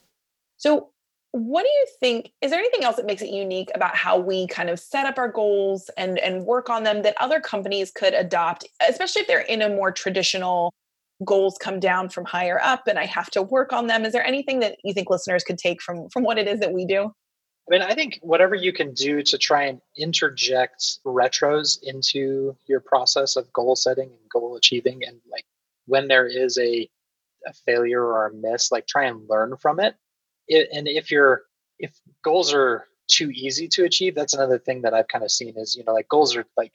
So 0.57 0.89
what 1.33 1.63
do 1.63 1.67
you 1.67 1.87
think 1.99 2.31
is 2.41 2.51
there 2.51 2.59
anything 2.59 2.83
else 2.83 2.95
that 2.95 3.07
makes 3.07 3.21
it 3.23 3.29
unique 3.29 3.71
about 3.73 3.95
how 3.95 4.19
we 4.19 4.45
kind 4.47 4.69
of 4.69 4.79
set 4.79 5.07
up 5.07 5.17
our 5.17 5.27
goals 5.27 5.89
and 5.97 6.19
and 6.19 6.45
work 6.45 6.69
on 6.69 6.83
them 6.83 7.01
that 7.01 7.15
other 7.19 7.41
companies 7.41 7.89
could 7.89 8.13
adopt 8.13 8.65
especially 8.87 9.21
if 9.23 9.27
they're 9.27 9.39
in 9.39 9.61
a 9.61 9.69
more 9.69 9.91
traditional 9.91 10.71
goals 11.25 11.57
come 11.59 11.79
down 11.79 12.07
from 12.09 12.25
higher 12.25 12.59
up 12.61 12.87
and 12.87 12.99
i 12.99 13.05
have 13.05 13.29
to 13.31 13.41
work 13.41 13.73
on 13.73 13.87
them? 13.87 14.05
Is 14.05 14.13
there 14.13 14.25
anything 14.25 14.59
that 14.59 14.77
you 14.83 14.93
think 14.93 15.09
listeners 15.09 15.43
could 15.43 15.57
take 15.57 15.81
from 15.81 16.09
from 16.09 16.23
what 16.23 16.37
it 16.37 16.47
is 16.47 16.59
that 16.59 16.73
we 16.73 16.85
do? 16.85 17.11
I 17.67 17.71
mean 17.71 17.81
i 17.81 17.93
think 17.93 18.19
whatever 18.21 18.55
you 18.55 18.73
can 18.73 18.93
do 18.93 19.23
to 19.23 19.37
try 19.37 19.63
and 19.63 19.81
interject 19.97 20.99
retros 21.05 21.79
into 21.81 22.55
your 22.67 22.79
process 22.79 23.35
of 23.35 23.51
goal 23.53 23.75
setting 23.75 24.09
and 24.09 24.29
goal 24.29 24.55
achieving 24.55 25.03
and 25.03 25.19
like 25.31 25.45
when 25.85 26.07
there 26.07 26.27
is 26.27 26.57
a 26.57 26.89
a 27.45 27.53
failure 27.65 28.03
or 28.03 28.27
a 28.27 28.33
miss 28.33 28.71
like 28.71 28.87
try 28.87 29.05
and 29.05 29.27
learn 29.29 29.55
from 29.57 29.79
it 29.79 29.95
it, 30.47 30.69
and 30.71 30.87
if 30.87 31.11
you're 31.11 31.43
if 31.79 31.93
goals 32.23 32.53
are 32.53 32.85
too 33.09 33.31
easy 33.31 33.67
to 33.67 33.83
achieve, 33.83 34.15
that's 34.15 34.33
another 34.33 34.59
thing 34.59 34.81
that 34.83 34.93
I've 34.93 35.07
kind 35.07 35.23
of 35.23 35.31
seen 35.31 35.53
is 35.57 35.75
you 35.75 35.83
know 35.83 35.93
like 35.93 36.07
goals 36.07 36.35
are 36.35 36.45
like 36.57 36.73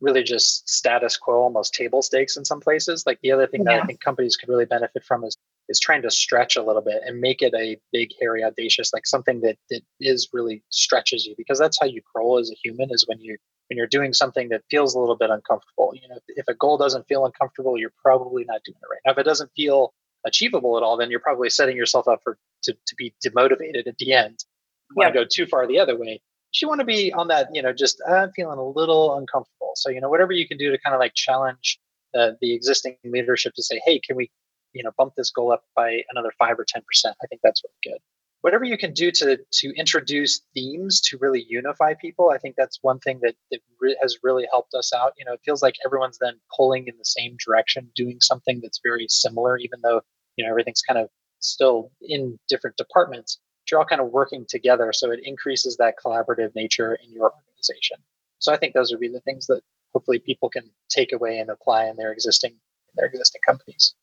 really 0.00 0.22
just 0.22 0.68
status 0.68 1.16
quo, 1.16 1.42
almost 1.42 1.74
table 1.74 2.02
stakes 2.02 2.36
in 2.36 2.44
some 2.44 2.60
places. 2.60 3.04
Like 3.06 3.18
the 3.22 3.32
other 3.32 3.46
thing 3.46 3.64
yeah. 3.64 3.76
that 3.76 3.82
I 3.82 3.86
think 3.86 4.00
companies 4.00 4.36
could 4.36 4.48
really 4.48 4.64
benefit 4.64 5.04
from 5.04 5.24
is 5.24 5.36
is 5.68 5.80
trying 5.80 6.02
to 6.02 6.10
stretch 6.10 6.56
a 6.56 6.62
little 6.62 6.80
bit 6.80 7.02
and 7.04 7.20
make 7.20 7.42
it 7.42 7.52
a 7.54 7.78
big, 7.92 8.10
hairy, 8.20 8.42
audacious, 8.42 8.92
like 8.92 9.06
something 9.06 9.40
that 9.42 9.56
that 9.70 9.82
is 10.00 10.28
really 10.32 10.62
stretches 10.70 11.26
you 11.26 11.34
because 11.36 11.58
that's 11.58 11.78
how 11.80 11.86
you 11.86 12.00
grow 12.14 12.38
as 12.38 12.50
a 12.50 12.54
human 12.54 12.90
is 12.90 13.06
when 13.06 13.20
you 13.20 13.36
when 13.68 13.76
you're 13.76 13.86
doing 13.86 14.14
something 14.14 14.48
that 14.48 14.62
feels 14.70 14.94
a 14.94 14.98
little 14.98 15.16
bit 15.16 15.30
uncomfortable. 15.30 15.92
You 15.94 16.08
know, 16.08 16.18
if 16.28 16.46
a 16.48 16.54
goal 16.54 16.78
doesn't 16.78 17.06
feel 17.06 17.26
uncomfortable, 17.26 17.78
you're 17.78 17.92
probably 18.02 18.44
not 18.44 18.62
doing 18.64 18.78
it 18.82 18.86
right. 18.90 19.00
Now, 19.04 19.12
if 19.12 19.18
it 19.18 19.24
doesn't 19.24 19.50
feel 19.54 19.92
achievable 20.28 20.76
at 20.76 20.82
all, 20.82 20.96
then 20.96 21.10
you're 21.10 21.20
probably 21.20 21.50
setting 21.50 21.76
yourself 21.76 22.06
up 22.06 22.20
for 22.22 22.38
to, 22.64 22.72
to 22.72 22.94
be 22.96 23.14
demotivated 23.24 23.86
at 23.86 23.98
the 23.98 24.12
end. 24.12 24.44
You 24.90 24.94
want 24.96 25.12
to 25.12 25.20
go 25.20 25.26
too 25.30 25.46
far 25.46 25.66
the 25.66 25.80
other 25.80 25.96
way. 25.96 26.20
you 26.60 26.68
want 26.68 26.80
to 26.80 26.84
be 26.84 27.12
on 27.12 27.28
that, 27.28 27.48
you 27.52 27.62
know, 27.62 27.72
just 27.72 28.00
uh, 28.08 28.28
feeling 28.34 28.58
a 28.58 28.68
little 28.68 29.16
uncomfortable. 29.16 29.72
So, 29.76 29.90
you 29.90 30.00
know, 30.00 30.08
whatever 30.08 30.32
you 30.32 30.46
can 30.46 30.58
do 30.58 30.70
to 30.70 30.78
kind 30.78 30.94
of 30.94 31.00
like 31.00 31.14
challenge 31.14 31.78
the, 32.14 32.36
the 32.40 32.54
existing 32.54 32.96
leadership 33.04 33.54
to 33.54 33.62
say, 33.62 33.80
hey, 33.84 33.98
can 34.00 34.16
we, 34.16 34.30
you 34.72 34.82
know, 34.82 34.90
bump 34.96 35.14
this 35.16 35.30
goal 35.30 35.52
up 35.52 35.64
by 35.74 36.02
another 36.10 36.32
five 36.38 36.58
or 36.58 36.64
10%? 36.64 36.82
I 37.06 37.26
think 37.26 37.40
that's 37.42 37.62
really 37.64 37.94
good. 37.94 38.00
Whatever 38.40 38.64
you 38.64 38.78
can 38.78 38.92
do 38.92 39.10
to 39.10 39.36
to 39.36 39.72
introduce 39.76 40.42
themes 40.54 41.00
to 41.00 41.18
really 41.18 41.44
unify 41.48 41.94
people, 41.94 42.30
I 42.30 42.38
think 42.38 42.54
that's 42.56 42.78
one 42.82 43.00
thing 43.00 43.18
that, 43.22 43.34
that 43.50 43.60
re- 43.80 43.98
has 44.00 44.18
really 44.22 44.46
helped 44.48 44.74
us 44.74 44.92
out. 44.92 45.12
You 45.18 45.24
know, 45.24 45.32
it 45.32 45.40
feels 45.44 45.60
like 45.60 45.74
everyone's 45.84 46.18
then 46.18 46.34
pulling 46.56 46.86
in 46.86 46.96
the 46.96 47.04
same 47.04 47.36
direction, 47.44 47.90
doing 47.96 48.18
something 48.20 48.60
that's 48.62 48.80
very 48.82 49.06
similar, 49.08 49.58
even 49.58 49.80
though, 49.82 50.02
you 50.38 50.44
know, 50.44 50.50
everything's 50.50 50.80
kind 50.80 50.98
of 50.98 51.10
still 51.40 51.90
in 52.00 52.38
different 52.48 52.76
departments 52.78 53.38
you're 53.70 53.80
all 53.80 53.86
kind 53.86 54.00
of 54.00 54.08
working 54.08 54.46
together. 54.48 54.92
So 54.92 55.10
it 55.10 55.20
increases 55.22 55.76
that 55.76 55.94
collaborative 56.02 56.54
nature 56.54 56.94
in 56.94 57.12
your 57.12 57.32
organization. 57.32 57.98
So 58.38 58.52
I 58.52 58.56
think 58.56 58.74
those 58.74 58.90
would 58.90 59.00
be 59.00 59.08
the 59.08 59.20
things 59.20 59.46
that 59.46 59.62
hopefully 59.92 60.18
people 60.18 60.48
can 60.48 60.70
take 60.88 61.12
away 61.12 61.38
and 61.38 61.50
apply 61.50 61.86
in 61.86 61.96
their 61.96 62.12
existing 62.12 62.52
in 62.52 62.94
their 62.96 63.06
existing 63.06 63.40
companies. 63.46 63.94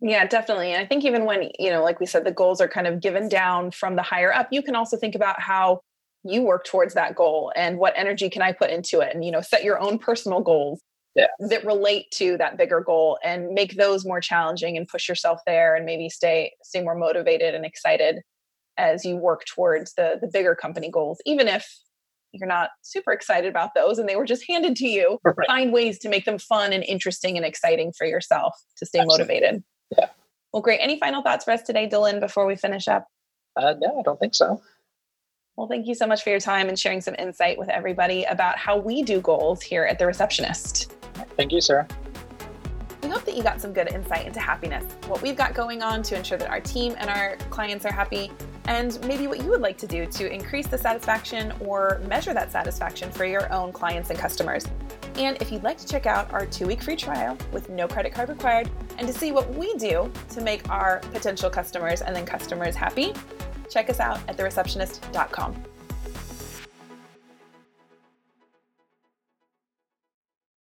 Yeah, 0.00 0.26
definitely. 0.26 0.72
And 0.72 0.82
I 0.82 0.86
think 0.86 1.04
even 1.04 1.24
when, 1.24 1.50
you 1.58 1.70
know, 1.70 1.82
like 1.82 2.00
we 2.00 2.06
said, 2.06 2.24
the 2.24 2.32
goals 2.32 2.60
are 2.60 2.68
kind 2.68 2.86
of 2.86 3.00
given 3.00 3.28
down 3.28 3.70
from 3.70 3.96
the 3.96 4.02
higher 4.02 4.34
up, 4.34 4.48
you 4.50 4.62
can 4.62 4.74
also 4.74 4.96
think 4.96 5.14
about 5.14 5.40
how 5.40 5.80
you 6.24 6.42
work 6.42 6.64
towards 6.64 6.94
that 6.94 7.14
goal 7.14 7.52
and 7.54 7.78
what 7.78 7.94
energy 7.96 8.28
can 8.28 8.42
I 8.42 8.52
put 8.52 8.70
into 8.70 9.00
it 9.00 9.14
and, 9.14 9.24
you 9.24 9.30
know, 9.30 9.40
set 9.40 9.62
your 9.62 9.78
own 9.78 9.98
personal 9.98 10.40
goals 10.40 10.80
yeah. 11.14 11.26
that 11.38 11.64
relate 11.64 12.10
to 12.12 12.36
that 12.38 12.56
bigger 12.56 12.80
goal 12.80 13.18
and 13.22 13.50
make 13.50 13.76
those 13.76 14.04
more 14.04 14.20
challenging 14.20 14.76
and 14.76 14.88
push 14.88 15.08
yourself 15.08 15.40
there 15.46 15.74
and 15.74 15.86
maybe 15.86 16.08
stay 16.08 16.52
stay 16.62 16.82
more 16.82 16.94
motivated 16.94 17.54
and 17.54 17.64
excited 17.64 18.20
as 18.76 19.04
you 19.04 19.16
work 19.16 19.44
towards 19.46 19.94
the 19.94 20.18
the 20.20 20.28
bigger 20.32 20.54
company 20.54 20.90
goals 20.90 21.20
even 21.24 21.48
if 21.48 21.68
you're 22.32 22.48
not 22.48 22.70
super 22.82 23.12
excited 23.12 23.48
about 23.48 23.70
those 23.74 23.98
and 23.98 24.08
they 24.08 24.16
were 24.16 24.24
just 24.24 24.44
handed 24.48 24.74
to 24.76 24.88
you 24.88 25.18
right. 25.22 25.36
find 25.46 25.72
ways 25.72 25.98
to 26.00 26.08
make 26.08 26.24
them 26.24 26.38
fun 26.38 26.72
and 26.72 26.82
interesting 26.84 27.36
and 27.36 27.46
exciting 27.46 27.92
for 27.96 28.06
yourself 28.06 28.54
to 28.76 28.84
stay 28.84 28.98
Absolutely. 28.98 29.24
motivated 29.24 29.64
yeah 29.96 30.06
well 30.52 30.62
great 30.62 30.80
any 30.80 30.98
final 30.98 31.22
thoughts 31.22 31.44
for 31.44 31.52
us 31.52 31.62
today 31.62 31.88
Delynn 31.88 32.20
before 32.20 32.46
we 32.46 32.56
finish 32.56 32.88
up 32.88 33.06
uh, 33.56 33.74
no 33.78 34.00
i 34.00 34.02
don't 34.02 34.18
think 34.18 34.34
so 34.34 34.60
well 35.56 35.68
thank 35.68 35.86
you 35.86 35.94
so 35.94 36.08
much 36.08 36.24
for 36.24 36.30
your 36.30 36.40
time 36.40 36.68
and 36.68 36.76
sharing 36.76 37.00
some 37.00 37.14
insight 37.18 37.56
with 37.56 37.68
everybody 37.68 38.24
about 38.24 38.58
how 38.58 38.76
we 38.76 39.02
do 39.02 39.20
goals 39.20 39.62
here 39.62 39.84
at 39.84 40.00
the 40.00 40.06
receptionist 40.06 40.93
thank 41.36 41.52
you 41.52 41.60
sarah 41.60 41.86
we 43.04 43.10
hope 43.10 43.24
that 43.26 43.36
you 43.36 43.42
got 43.42 43.60
some 43.60 43.74
good 43.74 43.88
insight 43.92 44.26
into 44.26 44.40
happiness, 44.40 44.84
what 45.08 45.20
we've 45.20 45.36
got 45.36 45.52
going 45.52 45.82
on 45.82 46.02
to 46.04 46.16
ensure 46.16 46.38
that 46.38 46.48
our 46.48 46.60
team 46.60 46.94
and 46.98 47.10
our 47.10 47.36
clients 47.50 47.84
are 47.84 47.92
happy, 47.92 48.32
and 48.64 48.98
maybe 49.06 49.26
what 49.26 49.42
you 49.42 49.50
would 49.50 49.60
like 49.60 49.76
to 49.78 49.86
do 49.86 50.06
to 50.06 50.32
increase 50.32 50.66
the 50.66 50.78
satisfaction 50.78 51.52
or 51.60 52.00
measure 52.08 52.32
that 52.32 52.50
satisfaction 52.50 53.10
for 53.10 53.26
your 53.26 53.52
own 53.52 53.72
clients 53.72 54.08
and 54.08 54.18
customers. 54.18 54.64
And 55.16 55.36
if 55.42 55.52
you'd 55.52 55.62
like 55.62 55.76
to 55.78 55.86
check 55.86 56.06
out 56.06 56.32
our 56.32 56.46
two 56.46 56.66
week 56.66 56.82
free 56.82 56.96
trial 56.96 57.36
with 57.52 57.68
no 57.68 57.86
credit 57.86 58.14
card 58.14 58.30
required 58.30 58.70
and 58.96 59.06
to 59.06 59.12
see 59.12 59.32
what 59.32 59.54
we 59.54 59.74
do 59.74 60.10
to 60.30 60.40
make 60.40 60.66
our 60.70 61.00
potential 61.12 61.50
customers 61.50 62.00
and 62.00 62.16
then 62.16 62.24
customers 62.24 62.74
happy, 62.74 63.12
check 63.68 63.90
us 63.90 64.00
out 64.00 64.18
at 64.28 64.38
thereceptionist.com. 64.38 65.54